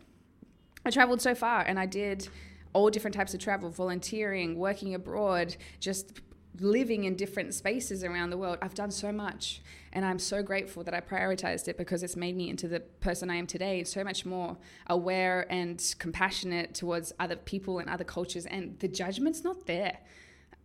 I 0.85 0.91
traveled 0.91 1.21
so 1.21 1.35
far 1.35 1.61
and 1.61 1.79
I 1.79 1.85
did 1.85 2.27
all 2.73 2.89
different 2.89 3.15
types 3.15 3.33
of 3.33 3.39
travel 3.39 3.69
volunteering, 3.69 4.57
working 4.57 4.93
abroad, 4.93 5.55
just 5.79 6.21
living 6.59 7.03
in 7.05 7.15
different 7.15 7.53
spaces 7.53 8.03
around 8.03 8.29
the 8.29 8.37
world. 8.37 8.57
I've 8.61 8.73
done 8.73 8.91
so 8.91 9.11
much 9.11 9.61
and 9.93 10.05
I'm 10.05 10.19
so 10.19 10.43
grateful 10.43 10.83
that 10.83 10.93
I 10.93 10.99
prioritized 10.99 11.67
it 11.67 11.77
because 11.77 12.03
it's 12.03 12.15
made 12.15 12.35
me 12.35 12.49
into 12.49 12.67
the 12.67 12.79
person 12.79 13.29
I 13.29 13.35
am 13.35 13.47
today, 13.47 13.83
so 13.83 14.03
much 14.03 14.25
more 14.25 14.57
aware 14.87 15.45
and 15.49 15.83
compassionate 15.99 16.73
towards 16.73 17.13
other 17.19 17.35
people 17.35 17.79
and 17.79 17.89
other 17.89 18.03
cultures 18.03 18.45
and 18.45 18.77
the 18.79 18.87
judgment's 18.87 19.43
not 19.43 19.65
there. 19.65 19.99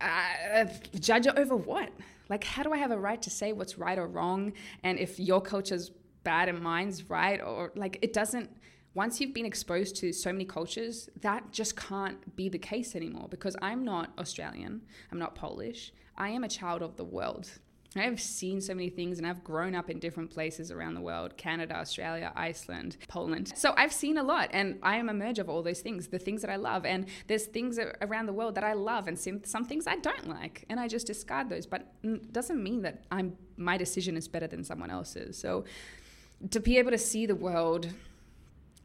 Uh, 0.01 0.65
judge 0.99 1.27
over 1.27 1.55
what? 1.55 1.91
Like 2.29 2.43
how 2.43 2.63
do 2.63 2.73
I 2.73 2.77
have 2.77 2.91
a 2.91 2.97
right 2.97 3.21
to 3.21 3.29
say 3.29 3.53
what's 3.53 3.77
right 3.77 3.97
or 3.97 4.07
wrong 4.07 4.53
and 4.83 4.99
if 4.99 5.19
your 5.19 5.41
culture's 5.41 5.91
bad 6.23 6.49
and 6.49 6.59
mine's 6.59 7.09
right 7.09 7.39
or 7.41 7.71
like 7.75 7.99
it 8.01 8.11
doesn't 8.11 8.49
once 8.95 9.19
you've 9.19 9.33
been 9.33 9.45
exposed 9.45 9.95
to 9.97 10.11
so 10.11 10.31
many 10.31 10.45
cultures, 10.45 11.09
that 11.21 11.51
just 11.51 11.75
can't 11.75 12.35
be 12.35 12.49
the 12.49 12.57
case 12.57 12.95
anymore 12.95 13.27
because 13.29 13.55
I'm 13.61 13.83
not 13.83 14.13
Australian, 14.17 14.81
I'm 15.11 15.19
not 15.19 15.35
Polish, 15.35 15.93
I 16.17 16.29
am 16.29 16.43
a 16.43 16.49
child 16.49 16.81
of 16.81 16.95
the 16.95 17.03
world. 17.03 17.49
I 17.97 18.01
have 18.01 18.19
seen 18.19 18.59
so 18.59 18.73
many 18.73 18.89
things 18.89 19.19
and 19.19 19.27
I've 19.27 19.41
grown 19.43 19.73
up 19.73 19.89
in 19.89 19.99
different 19.99 20.29
places 20.29 20.69
around 20.69 20.95
the 20.95 21.01
world 21.01 21.37
Canada, 21.37 21.75
Australia, 21.75 22.31
Iceland, 22.35 22.97
Poland. 23.07 23.53
So 23.55 23.73
I've 23.77 23.93
seen 23.93 24.17
a 24.17 24.23
lot 24.23 24.49
and 24.51 24.79
I 24.83 24.97
am 24.97 25.07
a 25.07 25.13
merge 25.13 25.39
of 25.39 25.49
all 25.49 25.63
those 25.63 25.79
things, 25.79 26.07
the 26.07 26.19
things 26.19 26.41
that 26.41 26.51
I 26.51 26.57
love. 26.57 26.85
And 26.85 27.05
there's 27.27 27.45
things 27.45 27.79
around 28.01 28.25
the 28.25 28.33
world 28.33 28.55
that 28.55 28.65
I 28.65 28.73
love 28.73 29.07
and 29.07 29.17
some 29.17 29.65
things 29.65 29.87
I 29.87 29.95
don't 29.95 30.27
like. 30.27 30.65
And 30.69 30.77
I 30.77 30.89
just 30.89 31.07
discard 31.07 31.47
those. 31.49 31.65
But 31.65 31.93
it 32.03 32.33
doesn't 32.33 32.61
mean 32.61 32.81
that 32.81 33.05
I'm, 33.11 33.37
my 33.55 33.77
decision 33.77 34.17
is 34.17 34.27
better 34.27 34.47
than 34.47 34.65
someone 34.65 34.89
else's. 34.89 35.37
So 35.37 35.63
to 36.51 36.59
be 36.59 36.77
able 36.77 36.91
to 36.91 36.97
see 36.97 37.25
the 37.25 37.35
world 37.35 37.87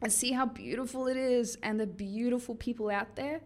and 0.01 0.11
see 0.11 0.31
how 0.31 0.45
beautiful 0.45 1.07
it 1.07 1.17
is 1.17 1.57
and 1.61 1.79
the 1.79 1.87
beautiful 1.87 2.55
people 2.55 2.89
out 2.89 3.15
there 3.15 3.41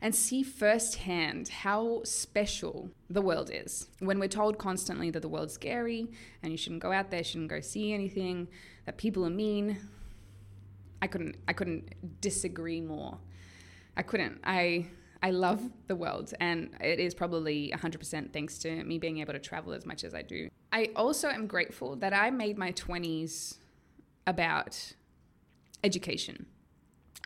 and 0.00 0.14
see 0.14 0.42
firsthand 0.42 1.48
how 1.48 2.00
special 2.04 2.90
the 3.10 3.20
world 3.20 3.50
is. 3.52 3.88
When 3.98 4.18
we're 4.18 4.28
told 4.28 4.58
constantly 4.58 5.10
that 5.10 5.20
the 5.20 5.28
world's 5.28 5.54
scary 5.54 6.08
and 6.42 6.52
you 6.52 6.58
shouldn't 6.58 6.82
go 6.82 6.92
out 6.92 7.10
there, 7.10 7.24
shouldn't 7.24 7.50
go 7.50 7.60
see 7.60 7.92
anything, 7.92 8.48
that 8.86 8.96
people 8.96 9.26
are 9.26 9.30
mean, 9.30 9.78
I 11.02 11.06
couldn't 11.06 11.36
I 11.46 11.52
couldn't 11.52 12.20
disagree 12.20 12.80
more. 12.80 13.18
I 13.96 14.02
couldn't. 14.02 14.40
I 14.44 14.86
I 15.22 15.32
love 15.32 15.62
the 15.88 15.96
world 15.96 16.32
and 16.38 16.70
it 16.80 17.00
is 17.00 17.12
probably 17.12 17.72
100% 17.74 18.32
thanks 18.32 18.58
to 18.58 18.84
me 18.84 18.98
being 18.98 19.18
able 19.18 19.32
to 19.32 19.40
travel 19.40 19.72
as 19.72 19.84
much 19.84 20.04
as 20.04 20.14
I 20.14 20.22
do. 20.22 20.48
I 20.72 20.90
also 20.94 21.28
am 21.28 21.48
grateful 21.48 21.96
that 21.96 22.12
I 22.12 22.30
made 22.30 22.56
my 22.56 22.70
20s 22.72 23.58
about 24.28 24.94
education. 25.84 26.46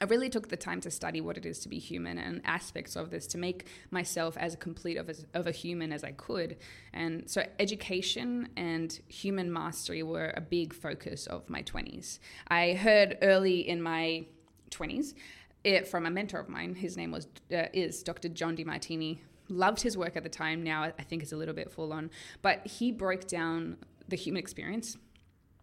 I 0.01 0.05
really 0.05 0.29
took 0.29 0.49
the 0.49 0.57
time 0.57 0.81
to 0.81 0.91
study 0.91 1.21
what 1.21 1.37
it 1.37 1.47
is 1.47 1.61
to 1.61 1.69
be 1.69 1.79
human 1.79 2.19
and 2.19 2.41
aspects 2.45 2.97
of 2.97 3.11
this 3.11 3.27
to 3.29 3.39
make 3.39 3.67
myself 3.91 4.37
as 4.37 4.57
complete 4.57 4.97
of 4.97 5.09
a, 5.09 5.15
of 5.33 5.47
a 5.47 5.53
human 5.53 5.93
as 5.93 6.03
I 6.03 6.11
could. 6.11 6.57
And 6.93 7.31
so, 7.31 7.45
education 7.61 8.49
and 8.57 8.99
human 9.07 9.53
mastery 9.53 10.03
were 10.03 10.33
a 10.37 10.41
big 10.41 10.73
focus 10.75 11.27
of 11.29 11.49
my 11.49 11.63
20s. 11.63 12.19
I 12.49 12.73
heard 12.73 13.19
early 13.23 13.61
in 13.69 13.81
my 13.81 14.27
20s 14.71 15.15
it 15.63 15.87
from 15.87 16.07
a 16.07 16.11
mentor 16.11 16.41
of 16.41 16.49
mine. 16.49 16.75
His 16.75 16.97
name 16.97 17.13
was 17.13 17.29
uh, 17.53 17.67
is 17.73 18.03
Dr. 18.03 18.29
John 18.29 18.57
Demartini. 18.57 19.19
Loved 19.49 19.83
his 19.83 19.97
work 19.97 20.17
at 20.17 20.23
the 20.23 20.29
time. 20.29 20.65
Now 20.65 20.83
I 20.83 21.03
think 21.03 21.23
it's 21.23 21.33
a 21.33 21.37
little 21.37 21.55
bit 21.55 21.71
full 21.71 21.93
on, 21.93 22.11
but 22.41 22.67
he 22.67 22.91
broke 22.91 23.29
down 23.29 23.77
the 24.09 24.17
human 24.17 24.41
experience 24.41 24.97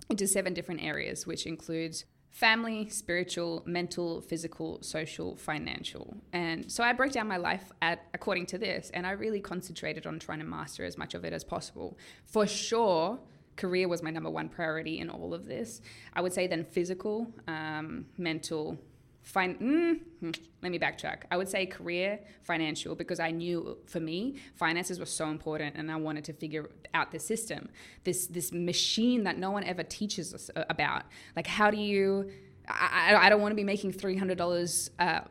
into 0.10 0.27
seven 0.27 0.53
different 0.53 0.81
areas, 0.81 1.27
which 1.27 1.46
includes 1.46 2.05
family, 2.32 2.88
spiritual, 2.90 3.64
mental, 3.66 4.22
physical, 4.22 4.80
social, 4.82 5.36
financial. 5.36 6.16
And 6.32 6.72
so 6.72 6.84
I 6.84 6.94
broke 6.94 7.12
down 7.12 7.28
my 7.28 7.38
life 7.38 7.72
at 7.82 8.06
according 8.14 8.46
to 8.48 8.58
this 8.58 8.92
and 8.94 9.06
I 9.06 9.12
really 9.12 9.42
concentrated 9.42 10.06
on 10.06 10.20
trying 10.20 10.40
to 10.40 10.46
master 10.46 10.86
as 10.86 10.98
much 10.98 11.14
of 11.14 11.26
it 11.26 11.34
as 11.34 11.44
possible. 11.44 11.98
For 12.26 12.46
sure, 12.48 13.20
career 13.56 13.88
was 13.88 14.02
my 14.02 14.10
number 14.10 14.30
one 14.30 14.48
priority 14.48 15.00
in 15.00 15.10
all 15.10 15.34
of 15.34 15.46
this. 15.46 15.82
I 16.14 16.22
would 16.22 16.34
say 16.34 16.48
then 16.48 16.64
physical, 16.64 17.28
um, 17.48 18.06
mental, 18.18 18.80
Fin- 19.22 19.58
mm, 19.58 20.00
hmm, 20.20 20.32
let 20.64 20.72
me 20.72 20.80
backtrack. 20.80 21.24
I 21.30 21.38
would 21.38 21.48
say 21.48 21.66
career, 21.66 22.20
financial, 22.44 22.96
because 22.96 23.20
I 23.20 23.32
knew 23.32 23.78
for 23.86 24.00
me 24.00 24.38
finances 24.56 25.00
were 25.00 25.06
so 25.06 25.28
important, 25.30 25.76
and 25.76 25.92
I 25.92 25.98
wanted 25.98 26.24
to 26.26 26.34
figure 26.34 26.70
out 26.94 27.12
the 27.12 27.20
system, 27.20 27.70
this 28.04 28.28
this 28.28 28.52
machine 28.52 29.24
that 29.26 29.38
no 29.38 29.52
one 29.52 29.64
ever 29.64 29.84
teaches 29.84 30.34
us 30.34 30.50
uh, 30.56 30.64
about. 30.70 31.04
Like, 31.36 31.48
how 31.48 31.70
do 31.70 31.78
you? 31.78 32.32
I, 32.68 33.16
I 33.16 33.30
don't 33.30 33.42
want 33.42 33.52
to 33.52 33.56
be 33.56 33.64
making 33.64 33.92
three 33.92 34.18
hundred 34.18 34.38
dollars. 34.38 34.90
Uh, 35.00 35.22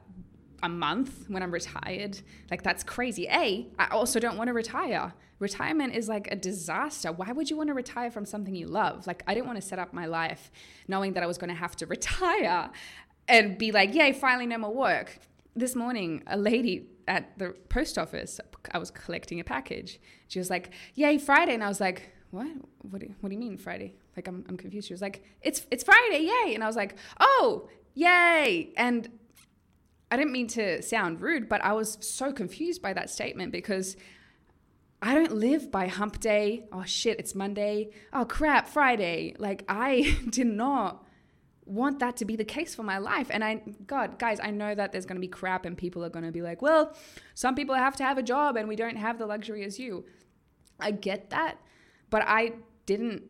a 0.63 0.69
month 0.69 1.27
when 1.29 1.41
I'm 1.41 1.53
retired. 1.53 2.21
Like, 2.51 2.63
that's 2.65 2.83
crazy. 2.83 3.29
A, 3.29 3.69
I 3.79 3.87
also 3.93 4.19
don't 4.19 4.37
want 4.37 4.49
to 4.49 4.53
retire. 4.53 5.13
Retirement 5.39 5.95
is 5.95 6.09
like 6.09 6.33
a 6.33 6.37
disaster. 6.37 7.13
Why 7.13 7.31
would 7.31 7.49
you 7.49 7.57
want 7.57 7.69
to 7.69 7.75
retire 7.75 8.11
from 8.11 8.27
something 8.27 8.55
you 8.55 8.67
love? 8.67 9.07
Like, 9.07 9.23
I 9.29 9.35
didn't 9.35 9.47
want 9.47 9.61
to 9.61 9.67
set 9.67 9.79
up 9.79 9.93
my 9.93 10.07
life 10.07 10.51
knowing 10.89 11.13
that 11.13 11.23
I 11.23 11.27
was 11.27 11.39
going 11.39 11.51
to 11.51 11.55
have 11.55 11.77
to 11.77 11.87
retire 11.97 12.71
and 13.29 13.59
be 13.59 13.73
like, 13.73 13.95
yay, 13.95 14.13
finally 14.13 14.47
no 14.47 14.59
more 14.59 14.75
work. 14.75 15.19
This 15.55 15.77
morning, 15.77 16.23
a 16.27 16.37
lady 16.37 16.87
at 17.07 17.39
the 17.39 17.55
post 17.69 17.99
office, 17.99 18.41
I 18.71 18.79
was 18.79 18.91
collecting 18.91 19.41
a 19.41 19.45
package. 19.45 20.01
She 20.29 20.39
was 20.39 20.51
like, 20.51 20.71
yay, 20.95 21.19
Friday. 21.19 21.55
And 21.55 21.65
I 21.65 21.69
was 21.69 21.81
like, 21.81 22.13
what? 22.31 22.47
What 22.83 23.01
do 23.01 23.07
you, 23.07 23.15
what 23.21 23.29
do 23.29 23.35
you 23.35 23.41
mean 23.41 23.59
Friday? 23.59 23.95
Like, 24.17 24.29
I'm, 24.29 24.45
I'm 24.49 24.57
confused. 24.57 24.89
She 24.89 24.95
was 24.95 25.03
like, 25.03 25.25
it's, 25.43 25.67
it's 25.71 25.85
Friday, 25.85 26.25
yay. 26.25 26.55
And 26.55 26.63
I 26.63 26.67
was 26.67 26.77
like, 26.77 26.97
oh, 27.21 27.69
yay. 27.95 28.73
And 28.77 29.09
I 30.11 30.17
didn't 30.17 30.33
mean 30.33 30.49
to 30.49 30.83
sound 30.83 31.21
rude, 31.21 31.49
but 31.49 31.63
I 31.63 31.73
was 31.73 31.99
so 32.01 32.33
confused 32.33 32.81
by 32.81 32.93
that 32.95 33.11
statement 33.11 33.53
because 33.53 33.97
I 35.01 35.15
don't 35.15 35.33
live 35.33 35.71
by 35.71 35.87
hump 35.87 36.19
day. 36.19 36.67
Oh 36.73 36.85
shit, 36.85 37.19
it's 37.19 37.35
Monday. 37.35 37.91
Oh 38.13 38.25
crap, 38.25 38.69
Friday. 38.69 39.35
Like 39.39 39.65
I 39.69 40.19
did 40.31 40.47
not 40.47 41.07
want 41.69 41.99
that 41.99 42.17
to 42.17 42.25
be 42.25 42.35
the 42.35 42.45
case 42.45 42.75
for 42.75 42.83
my 42.83 42.99
life. 42.99 43.29
And 43.31 43.45
I, 43.45 43.63
God, 43.87 44.19
guys, 44.19 44.41
I 44.43 44.51
know 44.51 44.75
that 44.75 44.93
there's 44.93 45.07
going 45.07 45.17
to 45.17 45.21
be 45.21 45.29
crap 45.29 45.67
and 45.67 45.77
people 45.77 46.05
are 46.05 46.11
going 46.11 46.25
to 46.25 46.33
be 46.33 46.43
like, 46.43 46.63
well, 46.63 46.95
some 47.35 47.55
people 47.55 47.75
have 47.75 47.97
to 47.97 48.05
have 48.05 48.19
a 48.19 48.23
job 48.23 48.57
and 48.57 48.69
we 48.69 48.77
don't 48.77 48.97
have 48.97 49.19
the 49.19 49.27
luxury 49.27 49.65
as 49.65 49.79
you. 49.79 50.05
I 50.81 50.93
get 50.93 51.31
that, 51.31 51.59
but 52.11 52.23
I 52.27 52.55
didn't 52.87 53.25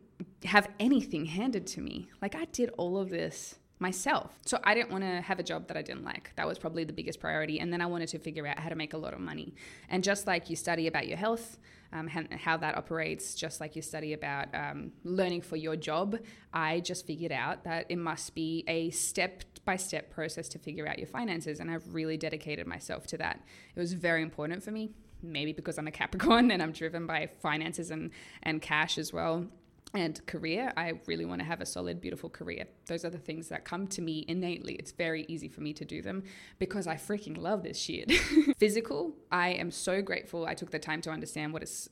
have 0.45 0.69
anything 0.79 1.25
handed 1.25 1.67
to 1.67 1.81
me. 1.81 2.09
Like 2.21 2.35
I 2.35 2.45
did 2.45 2.71
all 2.77 2.97
of 2.97 3.09
this 3.09 3.55
myself. 3.79 4.37
So 4.45 4.59
I 4.63 4.73
didn't 4.73 4.91
want 4.91 5.05
to 5.05 5.21
have 5.21 5.39
a 5.39 5.43
job 5.43 5.67
that 5.67 5.77
I 5.77 5.81
didn't 5.81 6.03
like. 6.03 6.31
That 6.35 6.45
was 6.45 6.59
probably 6.59 6.83
the 6.83 6.93
biggest 6.93 7.19
priority. 7.19 7.59
And 7.59 7.71
then 7.71 7.81
I 7.81 7.85
wanted 7.85 8.09
to 8.09 8.19
figure 8.19 8.45
out 8.45 8.59
how 8.59 8.69
to 8.69 8.75
make 8.75 8.93
a 8.93 8.97
lot 8.97 9.13
of 9.13 9.21
money. 9.21 9.55
And 9.89 10.03
just 10.03 10.27
like 10.27 10.49
you 10.49 10.57
study 10.57 10.87
about 10.87 11.07
your 11.07 11.17
health, 11.17 11.57
um, 11.93 12.07
how 12.07 12.57
that 12.57 12.77
operates, 12.77 13.33
just 13.33 13.61
like 13.61 13.75
you 13.75 13.81
study 13.81 14.13
about 14.13 14.53
um, 14.53 14.91
learning 15.03 15.41
for 15.41 15.55
your 15.55 15.75
job, 15.75 16.19
I 16.53 16.81
just 16.81 17.07
figured 17.07 17.31
out 17.31 17.63
that 17.63 17.85
it 17.89 17.97
must 17.97 18.35
be 18.35 18.63
a 18.67 18.89
step 18.91 19.43
by 19.65 19.77
step 19.77 20.11
process 20.11 20.49
to 20.49 20.59
figure 20.59 20.85
out 20.85 20.99
your 20.99 21.07
finances. 21.07 21.59
And 21.59 21.71
I've 21.71 21.93
really 21.93 22.17
dedicated 22.17 22.67
myself 22.67 23.07
to 23.07 23.17
that. 23.17 23.39
It 23.75 23.79
was 23.79 23.93
very 23.93 24.21
important 24.21 24.61
for 24.61 24.71
me. 24.71 24.91
Maybe 25.21 25.51
because 25.51 25.77
I'm 25.77 25.87
a 25.87 25.91
Capricorn 25.91 26.51
and 26.51 26.61
I'm 26.61 26.73
driven 26.73 27.07
by 27.07 27.29
finances 27.41 27.91
and, 27.91 28.11
and 28.43 28.61
cash 28.61 28.97
as 28.97 29.13
well 29.13 29.47
and 29.93 30.23
career, 30.27 30.71
I 30.77 30.93
really 31.07 31.25
want 31.25 31.39
to 31.41 31.45
have 31.45 31.61
a 31.61 31.65
solid, 31.65 31.99
beautiful 31.99 32.29
career. 32.29 32.65
Those 32.87 33.03
are 33.05 33.09
the 33.09 33.17
things 33.17 33.49
that 33.49 33.65
come 33.65 33.87
to 33.87 34.01
me 34.01 34.23
innately. 34.27 34.75
It's 34.75 34.91
very 34.91 35.25
easy 35.27 35.47
for 35.47 35.61
me 35.61 35.73
to 35.73 35.85
do 35.85 36.01
them 36.01 36.23
because 36.59 36.85
I 36.85 36.95
freaking 36.95 37.37
love 37.37 37.63
this 37.63 37.77
shit. 37.77 38.11
physical, 38.57 39.15
I 39.31 39.49
am 39.49 39.71
so 39.71 40.01
grateful 40.01 40.45
I 40.45 40.53
took 40.53 40.69
the 40.71 40.79
time 40.79 41.01
to 41.01 41.09
understand 41.09 41.53
what 41.53 41.63
is 41.63 41.89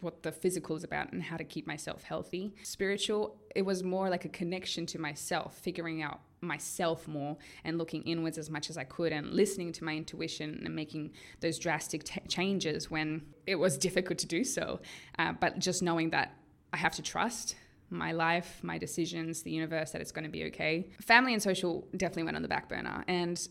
what 0.00 0.22
the 0.22 0.30
physical 0.30 0.76
is 0.76 0.84
about 0.84 1.12
and 1.12 1.22
how 1.22 1.36
to 1.36 1.42
keep 1.44 1.66
myself 1.66 2.04
healthy. 2.04 2.54
Spiritual, 2.62 3.36
it 3.54 3.62
was 3.62 3.82
more 3.82 4.08
like 4.08 4.24
a 4.24 4.28
connection 4.28 4.86
to 4.86 4.98
myself, 5.00 5.58
figuring 5.58 6.02
out 6.02 6.20
myself 6.40 7.08
more 7.08 7.36
and 7.64 7.76
looking 7.76 8.02
inwards 8.02 8.38
as 8.38 8.48
much 8.48 8.70
as 8.70 8.78
I 8.78 8.84
could 8.84 9.12
and 9.12 9.32
listening 9.32 9.72
to 9.72 9.84
my 9.84 9.96
intuition 9.96 10.62
and 10.64 10.74
making 10.74 11.12
those 11.40 11.58
drastic 11.58 12.04
t- 12.04 12.20
changes 12.28 12.90
when 12.90 13.22
it 13.46 13.56
was 13.56 13.76
difficult 13.76 14.18
to 14.18 14.26
do 14.26 14.44
so. 14.44 14.80
Uh, 15.18 15.32
but 15.32 15.58
just 15.58 15.82
knowing 15.82 16.10
that 16.10 16.36
I 16.76 16.78
have 16.78 16.94
to 16.96 17.02
trust 17.02 17.56
my 17.88 18.12
life, 18.12 18.60
my 18.62 18.76
decisions, 18.76 19.42
the 19.42 19.50
universe 19.50 19.92
that 19.92 20.02
it's 20.02 20.12
going 20.12 20.24
to 20.26 20.30
be 20.30 20.44
okay. 20.44 20.90
Family 21.00 21.32
and 21.32 21.42
social 21.42 21.88
definitely 21.96 22.24
went 22.24 22.36
on 22.36 22.42
the 22.42 22.48
back 22.48 22.68
burner 22.68 23.02
and 23.08 23.48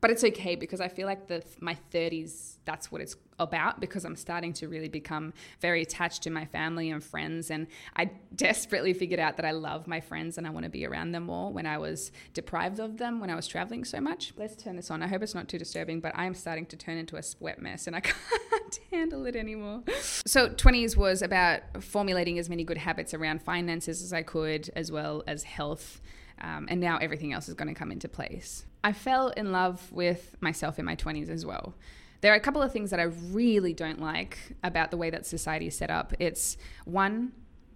but 0.00 0.10
it's 0.10 0.24
okay 0.24 0.56
because 0.56 0.80
I 0.80 0.88
feel 0.88 1.06
like 1.06 1.28
the 1.28 1.42
my 1.60 1.76
30s 1.92 2.56
that's 2.64 2.90
what 2.90 3.00
it's 3.00 3.16
about 3.38 3.80
because 3.80 4.04
I'm 4.04 4.16
starting 4.16 4.52
to 4.54 4.68
really 4.68 4.88
become 4.88 5.32
very 5.60 5.82
attached 5.82 6.22
to 6.24 6.30
my 6.30 6.44
family 6.44 6.90
and 6.90 7.02
friends 7.02 7.50
and 7.50 7.66
I 7.96 8.10
desperately 8.34 8.92
figured 8.92 9.20
out 9.20 9.36
that 9.36 9.46
I 9.46 9.50
love 9.50 9.86
my 9.86 10.00
friends 10.00 10.38
and 10.38 10.46
I 10.46 10.50
want 10.50 10.64
to 10.64 10.70
be 10.70 10.86
around 10.86 11.12
them 11.12 11.24
more 11.24 11.52
when 11.52 11.66
I 11.66 11.78
was 11.78 12.12
deprived 12.34 12.80
of 12.80 12.98
them 12.98 13.20
when 13.20 13.30
I 13.30 13.34
was 13.34 13.46
traveling 13.46 13.84
so 13.84 14.00
much. 14.00 14.32
Let's 14.36 14.56
turn 14.56 14.76
this 14.76 14.90
on. 14.90 15.02
I 15.02 15.06
hope 15.06 15.22
it's 15.22 15.34
not 15.34 15.48
too 15.48 15.58
disturbing, 15.58 16.00
but 16.00 16.12
I'm 16.14 16.34
starting 16.34 16.66
to 16.66 16.76
turn 16.76 16.98
into 16.98 17.16
a 17.16 17.22
sweat 17.22 17.60
mess 17.60 17.86
and 17.86 17.96
I 17.96 18.00
can't 18.00 18.80
handle 18.90 19.26
it 19.26 19.36
anymore. 19.36 19.82
So 20.26 20.50
20s 20.50 20.96
was 20.96 21.22
about 21.22 21.60
formulating 21.80 22.38
as 22.38 22.48
many 22.48 22.64
good 22.64 22.78
habits 22.78 23.14
around 23.14 23.42
finances 23.42 24.02
as 24.02 24.12
I 24.12 24.22
could 24.22 24.70
as 24.76 24.92
well 24.92 25.22
as 25.26 25.44
health. 25.44 26.00
Um, 26.40 26.66
and 26.68 26.80
now 26.80 26.98
everything 26.98 27.32
else 27.32 27.48
is 27.48 27.54
going 27.54 27.68
to 27.68 27.74
come 27.74 27.92
into 27.92 28.08
place. 28.08 28.64
I 28.82 28.92
fell 28.92 29.28
in 29.28 29.52
love 29.52 29.92
with 29.92 30.36
myself 30.40 30.78
in 30.78 30.84
my 30.84 30.96
20s 30.96 31.28
as 31.28 31.44
well. 31.44 31.74
There 32.20 32.32
are 32.32 32.36
a 32.36 32.40
couple 32.40 32.62
of 32.62 32.72
things 32.72 32.90
that 32.90 33.00
I 33.00 33.04
really 33.04 33.72
don't 33.72 34.00
like 34.00 34.54
about 34.62 34.90
the 34.90 34.96
way 34.96 35.10
that 35.10 35.26
society 35.26 35.66
is 35.66 35.76
set 35.76 35.90
up. 35.90 36.12
It's 36.18 36.56
one, 36.84 37.32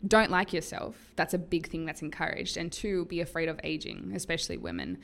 don't 0.06 0.30
like 0.30 0.52
yourself. 0.52 0.96
That's 1.16 1.34
a 1.34 1.38
big 1.38 1.68
thing 1.68 1.86
that's 1.86 2.02
encouraged. 2.02 2.56
And 2.56 2.70
two, 2.70 3.06
be 3.06 3.20
afraid 3.20 3.48
of 3.48 3.58
aging, 3.64 4.12
especially 4.14 4.58
women. 4.58 4.98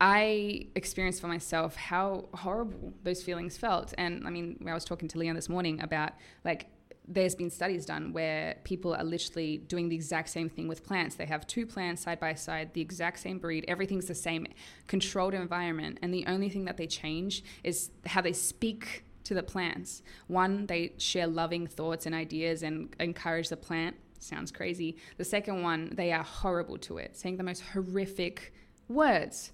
I 0.00 0.66
experienced 0.74 1.20
for 1.20 1.28
myself 1.28 1.76
how 1.76 2.28
horrible 2.34 2.92
those 3.04 3.22
feelings 3.22 3.56
felt. 3.56 3.94
And 3.96 4.26
I 4.26 4.30
mean, 4.30 4.64
I 4.66 4.74
was 4.74 4.84
talking 4.84 5.08
to 5.08 5.18
Leon 5.18 5.34
this 5.34 5.48
morning 5.48 5.80
about 5.80 6.12
like 6.44 6.66
there's 7.06 7.34
been 7.34 7.50
studies 7.50 7.84
done 7.84 8.12
where 8.12 8.56
people 8.64 8.94
are 8.94 9.04
literally 9.04 9.58
doing 9.58 9.88
the 9.88 9.94
exact 9.94 10.30
same 10.30 10.48
thing 10.48 10.68
with 10.68 10.84
plants. 10.84 11.16
They 11.16 11.26
have 11.26 11.46
two 11.46 11.66
plants 11.66 12.02
side 12.02 12.18
by 12.18 12.34
side, 12.34 12.72
the 12.72 12.80
exact 12.80 13.18
same 13.18 13.38
breed, 13.38 13.64
everything's 13.68 14.06
the 14.06 14.14
same, 14.14 14.46
controlled 14.86 15.34
environment, 15.34 15.98
and 16.00 16.14
the 16.14 16.24
only 16.26 16.48
thing 16.48 16.64
that 16.64 16.76
they 16.76 16.86
change 16.86 17.44
is 17.62 17.90
how 18.06 18.22
they 18.22 18.32
speak 18.32 19.04
to 19.24 19.34
the 19.34 19.42
plants. 19.42 20.02
One, 20.28 20.66
they 20.66 20.92
share 20.98 21.26
loving 21.26 21.66
thoughts 21.66 22.06
and 22.06 22.14
ideas 22.14 22.62
and 22.62 22.94
encourage 23.00 23.48
the 23.48 23.56
plant. 23.56 23.96
Sounds 24.18 24.50
crazy. 24.50 24.96
The 25.18 25.24
second 25.24 25.62
one, 25.62 25.90
they 25.94 26.12
are 26.12 26.22
horrible 26.22 26.78
to 26.78 26.98
it, 26.98 27.16
saying 27.16 27.36
the 27.36 27.42
most 27.42 27.62
horrific 27.72 28.54
words. 28.88 29.52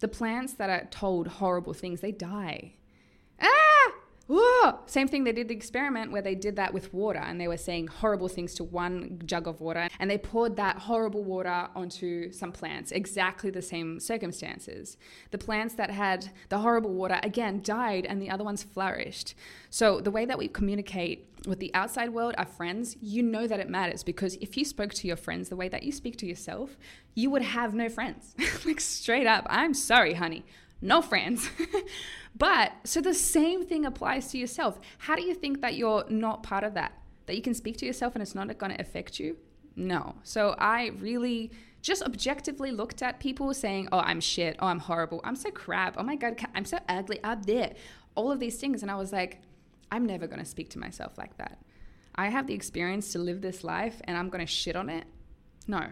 The 0.00 0.08
plants 0.08 0.52
that 0.54 0.70
are 0.70 0.86
told 0.90 1.26
horrible 1.26 1.72
things, 1.72 2.00
they 2.00 2.12
die. 2.12 2.74
Whoa! 4.30 4.80
Same 4.84 5.08
thing, 5.08 5.24
they 5.24 5.32
did 5.32 5.48
the 5.48 5.54
experiment 5.54 6.12
where 6.12 6.20
they 6.20 6.34
did 6.34 6.56
that 6.56 6.74
with 6.74 6.92
water 6.92 7.18
and 7.18 7.40
they 7.40 7.48
were 7.48 7.56
saying 7.56 7.86
horrible 7.86 8.28
things 8.28 8.52
to 8.56 8.64
one 8.64 9.22
jug 9.24 9.48
of 9.48 9.62
water 9.62 9.88
and 9.98 10.10
they 10.10 10.18
poured 10.18 10.56
that 10.56 10.80
horrible 10.80 11.24
water 11.24 11.68
onto 11.74 12.30
some 12.30 12.52
plants, 12.52 12.92
exactly 12.92 13.48
the 13.48 13.62
same 13.62 13.98
circumstances. 13.98 14.98
The 15.30 15.38
plants 15.38 15.74
that 15.76 15.90
had 15.90 16.28
the 16.50 16.58
horrible 16.58 16.92
water, 16.92 17.18
again, 17.22 17.62
died 17.62 18.04
and 18.04 18.20
the 18.20 18.28
other 18.28 18.44
ones 18.44 18.62
flourished. 18.62 19.34
So 19.70 19.98
the 19.98 20.10
way 20.10 20.26
that 20.26 20.36
we 20.36 20.46
communicate 20.46 21.26
with 21.46 21.58
the 21.58 21.72
outside 21.72 22.10
world, 22.10 22.34
our 22.36 22.44
friends, 22.44 22.98
you 23.00 23.22
know 23.22 23.46
that 23.46 23.60
it 23.60 23.70
matters 23.70 24.04
because 24.04 24.34
if 24.42 24.58
you 24.58 24.64
spoke 24.66 24.92
to 24.92 25.06
your 25.06 25.16
friends 25.16 25.48
the 25.48 25.56
way 25.56 25.70
that 25.70 25.84
you 25.84 25.92
speak 25.92 26.18
to 26.18 26.26
yourself, 26.26 26.76
you 27.14 27.30
would 27.30 27.42
have 27.42 27.72
no 27.72 27.88
friends. 27.88 28.34
like 28.66 28.80
straight 28.80 29.26
up, 29.26 29.46
I'm 29.48 29.72
sorry, 29.72 30.12
honey 30.12 30.44
no 30.80 31.02
friends. 31.02 31.50
but 32.36 32.72
so 32.84 33.00
the 33.00 33.14
same 33.14 33.64
thing 33.64 33.84
applies 33.84 34.30
to 34.32 34.38
yourself. 34.38 34.78
How 34.98 35.16
do 35.16 35.22
you 35.22 35.34
think 35.34 35.60
that 35.60 35.74
you're 35.74 36.04
not 36.08 36.42
part 36.42 36.64
of 36.64 36.74
that? 36.74 36.92
That 37.26 37.36
you 37.36 37.42
can 37.42 37.54
speak 37.54 37.76
to 37.78 37.86
yourself 37.86 38.14
and 38.14 38.22
it's 38.22 38.34
not 38.34 38.56
going 38.58 38.74
to 38.74 38.80
affect 38.80 39.18
you? 39.18 39.36
No. 39.76 40.16
So 40.22 40.54
I 40.58 40.88
really 40.98 41.50
just 41.82 42.02
objectively 42.02 42.70
looked 42.70 43.02
at 43.02 43.20
people 43.20 43.52
saying, 43.54 43.88
oh, 43.92 44.00
I'm 44.00 44.20
shit. 44.20 44.56
Oh, 44.58 44.66
I'm 44.66 44.80
horrible. 44.80 45.20
I'm 45.24 45.36
so 45.36 45.50
crap. 45.50 45.94
Oh 45.98 46.02
my 46.02 46.16
God, 46.16 46.38
I'm 46.54 46.64
so 46.64 46.78
ugly 46.88 47.20
out 47.22 47.46
there. 47.46 47.74
All 48.14 48.32
of 48.32 48.40
these 48.40 48.56
things. 48.56 48.82
And 48.82 48.90
I 48.90 48.96
was 48.96 49.12
like, 49.12 49.40
I'm 49.90 50.04
never 50.04 50.26
going 50.26 50.40
to 50.40 50.44
speak 50.44 50.70
to 50.70 50.78
myself 50.78 51.16
like 51.16 51.36
that. 51.38 51.58
I 52.14 52.28
have 52.28 52.46
the 52.46 52.54
experience 52.54 53.12
to 53.12 53.18
live 53.20 53.40
this 53.40 53.62
life 53.62 54.00
and 54.04 54.16
I'm 54.16 54.28
going 54.28 54.44
to 54.44 54.52
shit 54.52 54.74
on 54.74 54.88
it. 54.88 55.04
No, 55.68 55.86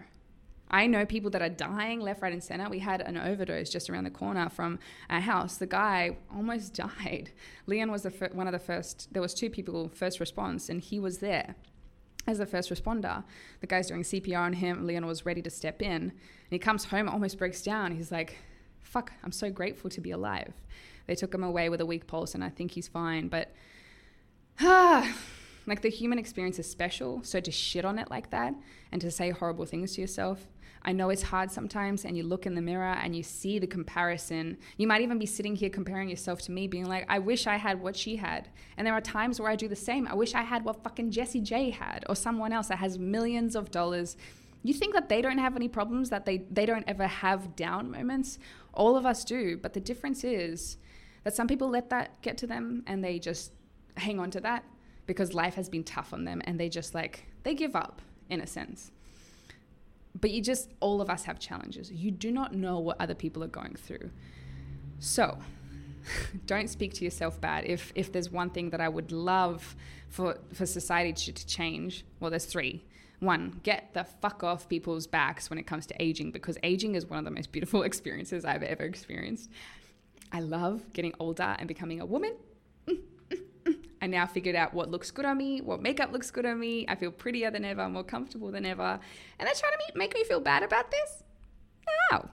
I 0.69 0.87
know 0.87 1.05
people 1.05 1.29
that 1.31 1.41
are 1.41 1.49
dying 1.49 2.01
left, 2.01 2.21
right, 2.21 2.33
and 2.33 2.43
center. 2.43 2.69
We 2.69 2.79
had 2.79 3.01
an 3.01 3.17
overdose 3.17 3.69
just 3.69 3.89
around 3.89 4.03
the 4.03 4.11
corner 4.11 4.49
from 4.49 4.79
our 5.09 5.21
house. 5.21 5.57
The 5.57 5.67
guy 5.67 6.17
almost 6.33 6.73
died. 7.03 7.31
Leon 7.65 7.91
was 7.91 8.03
the 8.03 8.11
fir- 8.11 8.29
one 8.33 8.47
of 8.47 8.53
the 8.53 8.59
first. 8.59 9.07
There 9.11 9.21
was 9.21 9.33
two 9.33 9.49
people 9.49 9.89
first 9.89 10.19
response, 10.19 10.69
and 10.69 10.81
he 10.81 10.99
was 10.99 11.19
there 11.19 11.55
as 12.27 12.39
the 12.39 12.45
first 12.45 12.69
responder. 12.69 13.23
The 13.61 13.67
guy's 13.67 13.87
doing 13.87 14.03
CPR 14.03 14.39
on 14.39 14.53
him. 14.53 14.85
Leon 14.85 15.05
was 15.05 15.25
ready 15.25 15.41
to 15.41 15.49
step 15.49 15.81
in, 15.81 16.01
and 16.01 16.11
he 16.49 16.59
comes 16.59 16.85
home, 16.85 17.07
almost 17.07 17.37
breaks 17.37 17.61
down. 17.61 17.95
He's 17.95 18.11
like, 18.11 18.37
"Fuck! 18.81 19.13
I'm 19.23 19.31
so 19.31 19.49
grateful 19.49 19.89
to 19.89 20.01
be 20.01 20.11
alive." 20.11 20.53
They 21.05 21.15
took 21.15 21.33
him 21.33 21.43
away 21.43 21.69
with 21.69 21.79
a 21.79 21.85
weak 21.85 22.07
pulse, 22.07 22.35
and 22.35 22.43
I 22.43 22.49
think 22.49 22.71
he's 22.71 22.87
fine. 22.87 23.29
But 23.29 23.53
ah. 24.59 25.15
Like 25.67 25.81
the 25.81 25.89
human 25.89 26.17
experience 26.17 26.59
is 26.59 26.71
special, 26.71 27.21
so 27.23 27.41
to 27.41 27.51
shit 27.51 27.83
on 27.83 27.99
it 27.99 28.09
like 28.09 28.29
that 28.29 28.55
and 28.89 29.01
to 29.01 29.11
say 29.11 29.31
horrible 29.31 29.65
things 29.65 29.95
to 29.95 30.01
yourself, 30.01 30.47
I 30.83 30.91
know 30.91 31.09
it's 31.09 31.23
hard 31.23 31.51
sometimes, 31.51 32.05
and 32.05 32.15
you 32.15 32.23
look 32.23 32.45
in 32.45 32.55
the 32.55 32.61
mirror 32.61 32.93
and 33.01 33.15
you 33.15 33.23
see 33.23 33.59
the 33.59 33.67
comparison. 33.67 34.57
You 34.77 34.87
might 34.87 35.01
even 35.01 35.19
be 35.19 35.25
sitting 35.25 35.55
here 35.55 35.69
comparing 35.69 36.09
yourself 36.09 36.41
to 36.43 36.51
me, 36.51 36.67
being 36.67 36.85
like, 36.85 37.05
I 37.09 37.19
wish 37.19 37.47
I 37.47 37.57
had 37.57 37.81
what 37.81 37.95
she 37.95 38.15
had. 38.15 38.49
And 38.77 38.85
there 38.85 38.93
are 38.93 39.01
times 39.01 39.39
where 39.39 39.49
I 39.49 39.55
do 39.55 39.67
the 39.67 39.75
same. 39.75 40.07
I 40.07 40.13
wish 40.13 40.33
I 40.33 40.43
had 40.43 40.63
what 40.63 40.83
fucking 40.83 41.11
Jessie 41.11 41.41
J 41.41 41.71
had, 41.71 42.05
or 42.07 42.15
someone 42.15 42.53
else 42.53 42.67
that 42.67 42.77
has 42.77 42.97
millions 42.97 43.55
of 43.55 43.71
dollars. 43.71 44.17
You 44.63 44.73
think 44.73 44.93
that 44.93 45.09
they 45.09 45.21
don't 45.21 45.37
have 45.37 45.55
any 45.55 45.67
problems, 45.67 46.09
that 46.09 46.25
they, 46.25 46.39
they 46.51 46.65
don't 46.65 46.85
ever 46.87 47.07
have 47.07 47.55
down 47.55 47.91
moments? 47.91 48.39
All 48.73 48.95
of 48.95 49.05
us 49.05 49.23
do. 49.23 49.57
But 49.57 49.73
the 49.73 49.79
difference 49.79 50.23
is 50.23 50.77
that 51.23 51.35
some 51.35 51.47
people 51.47 51.69
let 51.69 51.89
that 51.89 52.21
get 52.21 52.37
to 52.39 52.47
them 52.47 52.83
and 52.87 53.03
they 53.03 53.19
just 53.19 53.51
hang 53.95 54.19
on 54.19 54.31
to 54.31 54.39
that 54.41 54.63
because 55.05 55.33
life 55.33 55.55
has 55.55 55.69
been 55.69 55.83
tough 55.83 56.13
on 56.13 56.25
them 56.25 56.41
and 56.45 56.59
they 56.59 56.69
just 56.69 56.93
like, 56.93 57.25
they 57.43 57.53
give 57.53 57.75
up 57.75 58.01
in 58.29 58.41
a 58.41 58.47
sense 58.47 58.91
but 60.19 60.31
you 60.31 60.41
just 60.41 60.73
all 60.79 61.01
of 61.01 61.09
us 61.09 61.23
have 61.23 61.39
challenges. 61.39 61.91
You 61.91 62.11
do 62.11 62.31
not 62.31 62.53
know 62.53 62.79
what 62.79 62.97
other 62.99 63.15
people 63.15 63.43
are 63.43 63.49
going 63.49 63.75
through. 63.75 64.09
So 64.99 65.37
don't 66.45 66.69
speak 66.69 66.93
to 66.95 67.03
yourself 67.03 67.39
bad. 67.39 67.65
If 67.65 67.91
if 67.95 68.11
there's 68.11 68.31
one 68.31 68.49
thing 68.49 68.69
that 68.71 68.81
i 68.81 68.89
would 68.89 69.11
love 69.11 69.75
for 70.09 70.37
for 70.53 70.65
society 70.65 71.13
to, 71.13 71.33
to 71.33 71.47
change 71.47 72.05
well 72.19 72.31
there's 72.31 72.45
three. 72.45 72.83
One 73.19 73.59
get 73.63 73.93
the 73.93 74.03
fuck 74.03 74.43
off 74.43 74.69
people's 74.69 75.07
backs 75.07 75.49
when 75.49 75.57
it 75.57 75.65
comes 75.65 75.85
to 75.87 75.95
aging 75.99 76.31
because 76.31 76.57
aging 76.63 76.95
is 76.95 77.05
one 77.05 77.19
of 77.19 77.25
the 77.25 77.31
most 77.31 77.51
beautiful 77.51 77.83
experiences 77.89 78.45
i've 78.45 78.63
ever 78.63 78.83
experienced. 78.83 79.49
I 80.31 80.41
love 80.41 80.91
getting 80.93 81.13
older 81.19 81.55
and 81.57 81.67
becoming 81.67 82.01
a 82.01 82.05
woman 82.05 82.35
I 84.07 84.09
now 84.09 84.25
figured 84.25 84.55
out 84.55 84.73
what 84.73 84.89
looks 84.89 85.11
good 85.11 85.25
on 85.25 85.37
me, 85.37 85.59
what 85.59 85.81
makeup 85.81 86.13
looks 86.13 86.31
good 86.31 86.45
on 86.45 86.57
me. 86.61 86.85
I 86.87 86.95
feel 86.95 87.11
prettier 87.11 87.51
than 87.51 87.65
ever, 87.65 87.89
more 87.89 88.05
comfortable 88.05 88.51
than 88.51 88.65
ever. 88.65 88.99
And 89.37 89.45
they're 89.45 89.53
trying 89.53 89.73
to 89.73 89.97
make 89.97 90.13
me 90.13 90.23
feel 90.23 90.39
bad 90.39 90.63
about 90.63 90.91
this? 90.91 91.23
No, 92.11 92.29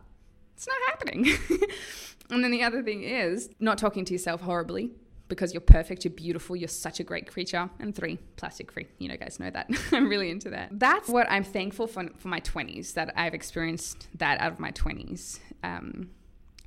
it's 0.54 0.68
not 0.68 0.76
happening. 0.86 1.26
and 2.30 2.44
then 2.44 2.52
the 2.52 2.62
other 2.62 2.80
thing 2.80 3.02
is 3.02 3.50
not 3.58 3.76
talking 3.76 4.04
to 4.04 4.12
yourself 4.12 4.40
horribly 4.42 4.92
because 5.26 5.52
you're 5.52 5.60
perfect, 5.60 6.04
you're 6.04 6.14
beautiful, 6.14 6.54
you're 6.54 6.68
such 6.68 7.00
a 7.00 7.02
great 7.02 7.28
creature. 7.28 7.68
And 7.80 7.92
three, 7.92 8.20
plastic 8.36 8.70
free. 8.70 8.86
You 8.98 9.08
know, 9.08 9.16
guys 9.16 9.40
know 9.40 9.50
that. 9.50 9.68
I'm 9.92 10.08
really 10.08 10.30
into 10.30 10.50
that. 10.50 10.78
That's 10.78 11.08
what 11.08 11.28
I'm 11.28 11.42
thankful 11.42 11.88
for 11.88 12.08
for 12.18 12.28
my 12.28 12.40
20s, 12.40 12.92
that 12.94 13.12
I've 13.16 13.34
experienced 13.34 14.06
that 14.18 14.40
out 14.40 14.52
of 14.52 14.60
my 14.60 14.70
20s. 14.70 15.40
Um, 15.64 16.10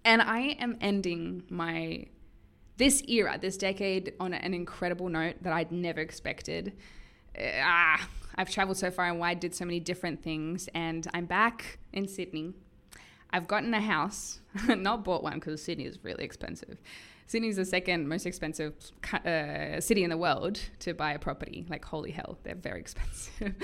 and 0.04 0.22
I 0.22 0.58
am 0.60 0.78
ending 0.82 1.43
my 1.50 2.08
this 2.78 3.04
era, 3.08 3.38
this 3.40 3.58
decade, 3.58 4.13
on 4.20 4.34
an 4.34 4.54
incredible 4.54 5.10
note 5.10 5.36
that 5.42 5.54
I'd 5.54 5.72
never 5.72 6.00
expected. 6.00 6.74
Uh, 7.38 7.44
ah, 7.62 8.10
I've 8.36 8.50
traveled 8.50 8.78
so 8.78 8.92
far 8.92 9.06
and 9.06 9.20
wide, 9.20 9.40
did 9.40 9.56
so 9.56 9.66
many 9.66 9.80
different 9.80 10.24
things, 10.24 10.70
and 10.74 11.08
I'm 11.13 11.26
back 11.26 11.80
in 11.92 12.08
Sydney. 12.08 12.54
I've 13.32 13.48
gotten 13.48 13.74
a 13.74 13.82
house, 13.82 14.40
not 14.68 15.04
bought 15.04 15.24
one 15.24 15.36
because 15.36 15.62
Sydney 15.62 15.86
is 15.86 16.04
really 16.04 16.24
expensive. 16.24 16.78
Sydney 17.26 17.50
is 17.50 17.58
the 17.58 17.66
second 17.66 18.08
most 18.08 18.26
expensive 18.26 18.74
uh, 19.26 19.82
city 19.82 20.04
in 20.04 20.10
the 20.10 20.18
world 20.18 20.60
to 20.80 20.94
buy 20.94 21.12
a 21.12 21.20
property. 21.20 21.66
Like, 21.70 21.84
holy 21.84 22.12
hell, 22.12 22.38
they're 22.44 22.56
very 22.56 22.80
expensive. 22.86 23.56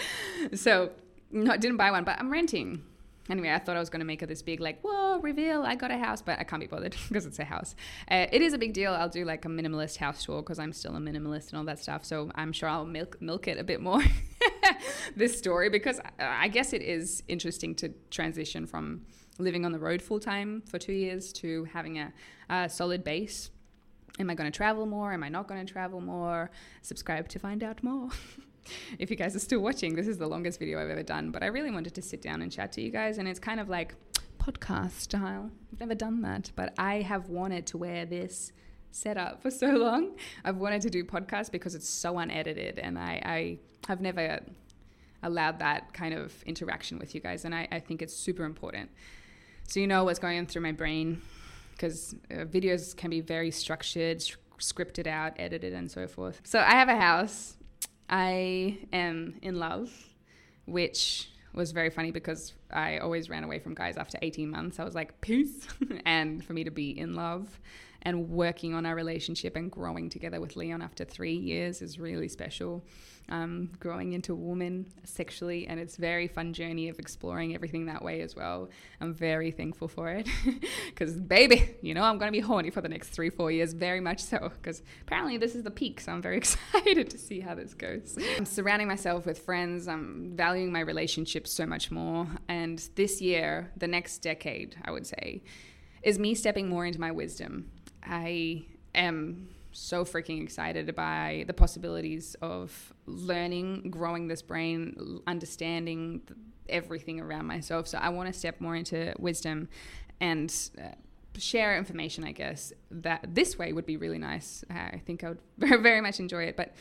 so, 0.54 0.92
no, 1.32 1.56
didn't 1.56 1.78
buy 1.78 1.92
one, 1.92 2.04
but 2.04 2.20
I'm 2.20 2.30
renting. 2.30 2.84
Anyway, 3.30 3.50
I 3.50 3.60
thought 3.60 3.78
I 3.78 3.80
was 3.80 3.90
going 3.90 4.02
to 4.02 4.06
make 4.06 4.22
it 4.22 4.28
this 4.28 4.42
big, 4.42 4.60
like, 4.60 4.82
whoa, 4.82 5.20
reveal, 5.20 5.64
I 5.64 5.76
got 5.76 5.92
a 5.92 5.98
house, 5.98 6.22
but 6.22 6.40
I 6.40 6.44
can't 6.44 6.60
be 6.60 6.68
bothered 6.68 6.96
because 7.08 7.26
it's 7.26 7.40
a 7.40 7.46
house. 7.46 7.76
Uh, 8.12 8.28
it 8.32 8.42
is 8.42 8.54
a 8.54 8.58
big 8.58 8.74
deal. 8.74 8.94
I'll 8.94 9.10
do 9.10 9.24
like 9.24 9.46
a 9.46 9.48
minimalist 9.48 9.98
house 9.98 10.26
tour 10.26 10.42
because 10.42 10.60
I'm 10.60 10.74
still 10.74 10.96
a 10.96 11.00
minimalist 11.00 11.50
and 11.50 11.58
all 11.58 11.64
that 11.66 11.80
stuff. 11.80 12.04
So 12.04 12.32
I'm 12.36 12.52
sure 12.52 12.68
I'll 12.68 12.86
milk, 12.86 13.22
milk 13.22 13.48
it 13.48 13.58
a 13.58 13.64
bit 13.64 13.80
more, 13.82 14.02
this 15.16 15.38
story, 15.38 15.70
because 15.70 16.02
I 16.20 16.50
guess 16.50 16.74
it 16.74 16.82
is 16.82 17.24
interesting 17.30 17.76
to 17.76 17.94
transition 18.12 18.68
from 18.68 19.06
living 19.40 19.66
on 19.66 19.72
the 19.72 19.80
road 19.80 20.02
full 20.02 20.20
time 20.20 20.62
for 20.68 20.78
two 20.78 20.94
years 20.94 21.32
to 21.34 21.64
having 21.66 22.00
a, 22.00 22.14
a 22.50 22.68
solid 22.68 23.04
base. 23.04 23.52
Am 24.20 24.30
I 24.30 24.36
going 24.36 24.52
to 24.52 24.56
travel 24.56 24.86
more? 24.86 25.14
Am 25.14 25.24
I 25.24 25.30
not 25.30 25.48
going 25.48 25.66
to 25.66 25.72
travel 25.72 26.02
more? 26.02 26.52
Subscribe 26.82 27.30
to 27.30 27.40
find 27.40 27.64
out 27.64 27.82
more. 27.84 28.10
if 29.00 29.10
you 29.10 29.16
guys 29.16 29.36
are 29.36 29.40
still 29.40 29.60
watching, 29.60 29.96
this 29.96 30.08
is 30.08 30.18
the 30.18 30.28
longest 30.28 30.60
video 30.60 30.82
I've 30.82 30.90
ever 30.90 31.04
done, 31.04 31.32
but 31.32 31.44
I 31.44 31.48
really 31.48 31.72
wanted 31.72 31.94
to 31.96 32.02
sit 32.02 32.22
down 32.22 32.42
and 32.42 32.52
chat 32.52 32.72
to 32.74 32.82
you 32.82 32.90
guys. 32.90 33.18
And 33.18 33.28
it's 33.28 33.40
kind 33.40 33.60
of 33.60 33.70
like 33.70 33.96
podcast 34.40 34.92
style. 34.92 35.50
I've 35.72 35.80
never 35.80 35.96
done 35.96 36.22
that, 36.22 36.52
but 36.56 36.74
I 36.78 37.02
have 37.02 37.30
wanted 37.30 37.66
to 37.68 37.78
wear 37.78 38.06
this 38.06 38.52
setup 38.92 39.42
for 39.42 39.52
so 39.52 39.68
long. 39.68 40.16
I've 40.44 40.58
wanted 40.58 40.82
to 40.84 40.90
do 40.90 41.04
podcasts 41.04 41.52
because 41.52 41.76
it's 41.76 41.90
so 41.90 42.18
unedited, 42.18 42.80
and 42.80 42.98
I, 42.98 43.22
I 43.26 43.58
have 43.88 44.02
never 44.02 44.40
allowed 45.24 45.60
that 45.60 45.94
kind 45.94 46.14
of 46.14 46.34
interaction 46.44 47.00
with 47.00 47.16
you 47.16 47.22
guys. 47.22 47.46
And 47.46 47.56
I, 47.56 47.68
I 47.72 47.80
think 47.80 48.02
it's 48.02 48.14
super 48.14 48.44
important. 48.44 48.90
So, 49.68 49.80
you 49.80 49.88
know 49.88 50.04
what's 50.04 50.20
going 50.20 50.38
on 50.38 50.46
through 50.46 50.62
my 50.62 50.74
brain 50.74 51.22
because 51.72 52.16
uh, 52.30 52.44
videos 52.44 52.96
can 52.96 53.10
be 53.10 53.22
very 53.22 53.50
structured, 53.50 54.20
scripted 54.60 55.08
out, 55.08 55.34
edited, 55.38 55.74
and 55.74 55.90
so 55.90 56.08
forth. 56.08 56.42
So, 56.44 56.60
I 56.60 56.72
have 56.72 56.90
a 56.90 56.98
house 56.98 57.56
I 58.10 58.78
am 58.92 59.36
in 59.42 59.60
love, 59.60 59.92
which 60.66 61.30
was 61.54 61.72
very 61.72 61.90
funny 61.90 62.12
because 62.12 62.54
I 62.72 62.98
always 62.98 63.30
ran 63.30 63.44
away 63.44 63.60
from 63.60 63.76
guys 63.76 63.98
after 63.98 64.18
18 64.22 64.50
months. 64.50 64.80
I 64.80 64.84
was 64.84 64.96
like, 64.96 65.22
peace. 65.22 65.68
and 66.06 66.44
for 66.44 66.54
me 66.54 66.64
to 66.64 66.72
be 66.72 66.98
in 66.98 67.16
love 67.16 67.60
and 68.04 68.30
working 68.30 68.74
on 68.74 68.86
our 68.86 68.96
relationship 68.96 69.56
and 69.56 69.72
growing 69.72 70.10
together 70.10 70.40
with 70.40 70.56
Leon 70.56 70.82
after 70.82 71.06
three 71.06 71.36
years 71.36 71.82
is 71.82 71.98
really 71.98 72.28
special. 72.28 72.86
Um, 73.30 73.70
growing 73.80 74.12
into 74.12 74.34
a 74.34 74.36
woman 74.36 74.86
sexually, 75.06 75.66
and 75.66 75.80
it's 75.80 75.96
very 75.96 76.28
fun 76.28 76.52
journey 76.52 76.90
of 76.90 77.00
exploring 77.00 77.56
everything 77.56 77.86
that 77.86 78.04
way 78.04 78.20
as 78.20 78.36
well. 78.36 78.70
I'm 79.00 79.14
very 79.14 79.50
thankful 79.50 79.88
for 79.88 80.10
it 80.10 80.28
because, 80.88 81.18
baby, 81.18 81.78
you 81.82 81.94
know 81.94 82.04
I'm 82.04 82.20
to 82.20 82.32
be 82.32 82.42
horny 82.42 82.70
for 82.70 82.82
the 82.82 82.90
next 82.90 83.10
three, 83.10 83.30
four 83.30 83.50
years, 83.50 83.72
very 83.72 84.02
much 84.02 84.20
so. 84.20 84.52
Because 84.54 84.84
apparently 85.04 85.38
this 85.38 85.56
is 85.56 85.64
the 85.64 85.72
peak, 85.72 86.02
so 86.02 86.12
I'm 86.12 86.22
very 86.22 86.36
excited 86.44 87.10
to 87.10 87.18
see 87.18 87.40
how 87.40 87.56
this 87.56 87.74
goes. 87.74 88.18
I'm 88.38 88.46
surrounding 88.46 88.90
myself 88.90 89.26
with 89.26 89.40
friends. 89.40 89.88
I'm 89.88 90.34
valuing 90.36 90.74
my 90.74 90.82
relationships 90.82 91.50
so 91.54 91.66
much 91.66 91.92
more, 91.92 92.28
and 92.50 92.78
this 92.96 93.22
year, 93.22 93.72
the 93.78 93.88
next 93.88 94.18
decade, 94.18 94.76
I 94.84 94.92
would 94.92 95.08
say, 95.08 95.44
is 96.02 96.20
me 96.20 96.36
stepping 96.36 96.68
more 96.68 96.86
into 96.86 97.00
my 97.00 97.12
wisdom 97.12 97.72
I 98.06 98.66
am 98.96 99.50
so 99.72 100.06
freaking 100.06 100.44
excited 100.44 100.96
by 100.96 101.46
the 101.48 101.54
possibilities 101.54 102.36
of 102.42 102.94
learning, 103.06 103.90
growing 103.90 104.28
this 104.28 104.42
brain, 104.42 105.22
understanding 105.28 106.22
everything 106.70 107.20
around 107.20 107.46
myself. 107.46 107.88
So 107.88 107.98
I 107.98 108.10
want 108.10 108.32
to 108.32 108.38
step 108.38 108.62
more 108.62 108.76
into 108.76 109.14
wisdom 109.18 109.68
and 110.22 110.54
uh, 110.80 110.90
share 111.38 111.78
information, 111.78 112.24
I 112.24 112.32
guess, 112.32 112.72
that 112.92 113.26
this 113.34 113.58
way 113.58 113.74
would 113.74 113.86
be 113.86 113.98
really 113.98 114.20
nice. 114.20 114.64
I 114.70 115.02
think 115.06 115.24
I 115.24 115.30
would 115.30 115.40
very 115.58 116.02
much 116.02 116.20
enjoy 116.20 116.44
it. 116.44 116.56
But 116.56 116.74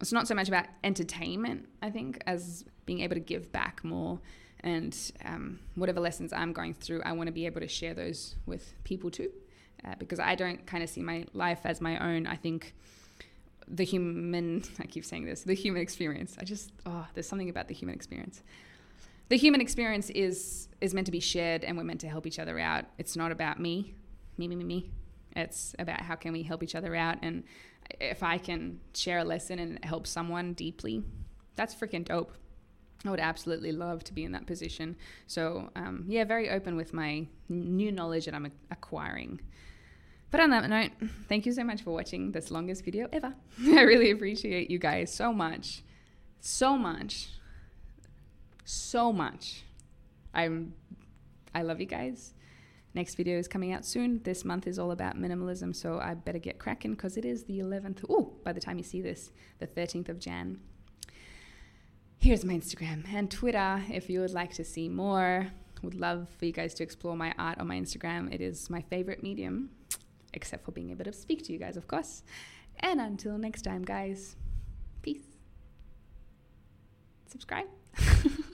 it's 0.00 0.12
not 0.12 0.26
so 0.28 0.34
much 0.34 0.48
about 0.48 0.66
entertainment, 0.82 1.68
I 1.80 1.90
think, 1.90 2.22
as 2.26 2.64
being 2.86 3.00
able 3.00 3.14
to 3.14 3.20
give 3.20 3.52
back 3.52 3.84
more. 3.84 4.20
And 4.60 4.96
um, 5.24 5.58
whatever 5.74 6.00
lessons 6.00 6.32
I'm 6.32 6.52
going 6.52 6.74
through, 6.74 7.02
I 7.02 7.12
want 7.12 7.26
to 7.26 7.32
be 7.32 7.46
able 7.46 7.60
to 7.60 7.68
share 7.68 7.94
those 7.94 8.36
with 8.46 8.74
people 8.84 9.10
too. 9.10 9.30
Uh, 9.84 9.94
because 9.98 10.20
I 10.20 10.34
don't 10.34 10.64
kind 10.66 10.82
of 10.82 10.88
see 10.88 11.02
my 11.02 11.26
life 11.32 11.60
as 11.64 11.80
my 11.80 11.98
own. 11.98 12.26
I 12.26 12.36
think 12.36 12.74
the 13.66 13.84
human, 13.84 14.62
I 14.80 14.84
keep 14.84 15.04
saying 15.04 15.24
this, 15.24 15.42
the 15.42 15.54
human 15.54 15.82
experience. 15.82 16.36
I 16.40 16.44
just, 16.44 16.72
oh, 16.86 17.06
there's 17.14 17.28
something 17.28 17.50
about 17.50 17.68
the 17.68 17.74
human 17.74 17.94
experience. 17.94 18.42
The 19.28 19.36
human 19.36 19.60
experience 19.60 20.10
is 20.10 20.68
is 20.80 20.92
meant 20.92 21.06
to 21.06 21.12
be 21.12 21.20
shared 21.20 21.64
and 21.64 21.76
we're 21.76 21.84
meant 21.84 22.00
to 22.00 22.08
help 22.08 22.26
each 22.26 22.38
other 22.38 22.58
out. 22.58 22.84
It's 22.98 23.16
not 23.16 23.32
about 23.32 23.58
me. 23.58 23.94
Me 24.36 24.46
me 24.46 24.56
me 24.56 24.64
me. 24.64 24.90
It's 25.34 25.74
about 25.78 26.02
how 26.02 26.16
can 26.16 26.32
we 26.32 26.42
help 26.42 26.62
each 26.62 26.74
other 26.74 26.94
out 26.94 27.18
and 27.22 27.44
if 27.98 28.22
i 28.22 28.38
can 28.38 28.78
share 28.94 29.18
a 29.18 29.24
lesson 29.24 29.58
and 29.58 29.84
help 29.84 30.06
someone 30.06 30.52
deeply 30.52 31.02
that's 31.56 31.74
freaking 31.74 32.04
dope. 32.04 32.32
I 33.04 33.10
would 33.10 33.20
absolutely 33.20 33.72
love 33.72 34.04
to 34.04 34.12
be 34.12 34.24
in 34.24 34.32
that 34.32 34.46
position. 34.46 34.96
So 35.26 35.70
um, 35.74 36.04
yeah 36.06 36.24
very 36.24 36.50
open 36.50 36.76
with 36.76 36.92
my 36.92 37.26
new 37.48 37.90
knowledge 37.90 38.26
that 38.26 38.34
i'm 38.34 38.52
acquiring 38.70 39.40
but 40.32 40.40
on 40.40 40.50
that 40.50 40.68
note 40.68 40.90
thank 41.28 41.46
you 41.46 41.52
so 41.52 41.62
much 41.62 41.82
for 41.82 41.92
watching 41.92 42.32
this 42.32 42.50
longest 42.50 42.84
video 42.84 43.06
ever 43.12 43.32
i 43.66 43.82
really 43.82 44.10
appreciate 44.10 44.68
you 44.68 44.78
guys 44.78 45.14
so 45.14 45.32
much 45.32 45.82
so 46.40 46.76
much 46.76 47.28
so 48.64 49.12
much. 49.12 49.64
I'm 50.34 50.74
I 51.54 51.62
love 51.62 51.80
you 51.80 51.86
guys. 51.86 52.34
Next 52.94 53.14
video 53.14 53.38
is 53.38 53.48
coming 53.48 53.72
out 53.72 53.84
soon. 53.84 54.22
This 54.22 54.44
month 54.44 54.66
is 54.66 54.78
all 54.78 54.90
about 54.90 55.16
minimalism, 55.16 55.74
so 55.74 55.98
I 55.98 56.14
better 56.14 56.38
get 56.38 56.58
cracking 56.58 56.92
because 56.92 57.16
it 57.16 57.24
is 57.24 57.44
the 57.44 57.58
11th. 57.58 58.04
Oh, 58.08 58.34
by 58.44 58.52
the 58.52 58.60
time 58.60 58.76
you 58.76 58.84
see 58.84 59.00
this, 59.00 59.30
the 59.58 59.66
13th 59.66 60.10
of 60.10 60.18
Jan. 60.18 60.60
Here's 62.18 62.44
my 62.44 62.52
Instagram 62.54 63.04
and 63.12 63.30
Twitter 63.30 63.82
if 63.90 64.10
you 64.10 64.20
would 64.20 64.32
like 64.32 64.52
to 64.54 64.64
see 64.64 64.88
more. 64.88 65.48
Would 65.82 65.94
love 65.94 66.28
for 66.38 66.44
you 66.44 66.52
guys 66.52 66.74
to 66.74 66.82
explore 66.82 67.16
my 67.16 67.34
art 67.38 67.58
on 67.58 67.66
my 67.66 67.78
Instagram. 67.78 68.32
It 68.32 68.40
is 68.40 68.70
my 68.70 68.82
favorite 68.82 69.22
medium, 69.22 69.70
except 70.34 70.64
for 70.64 70.72
being 70.72 70.90
able 70.90 71.04
to 71.04 71.12
speak 71.12 71.44
to 71.44 71.52
you 71.52 71.58
guys, 71.58 71.76
of 71.76 71.86
course. 71.86 72.22
And 72.80 73.00
until 73.00 73.38
next 73.38 73.62
time, 73.62 73.82
guys, 73.82 74.36
peace. 75.02 75.26
Subscribe. 77.26 77.66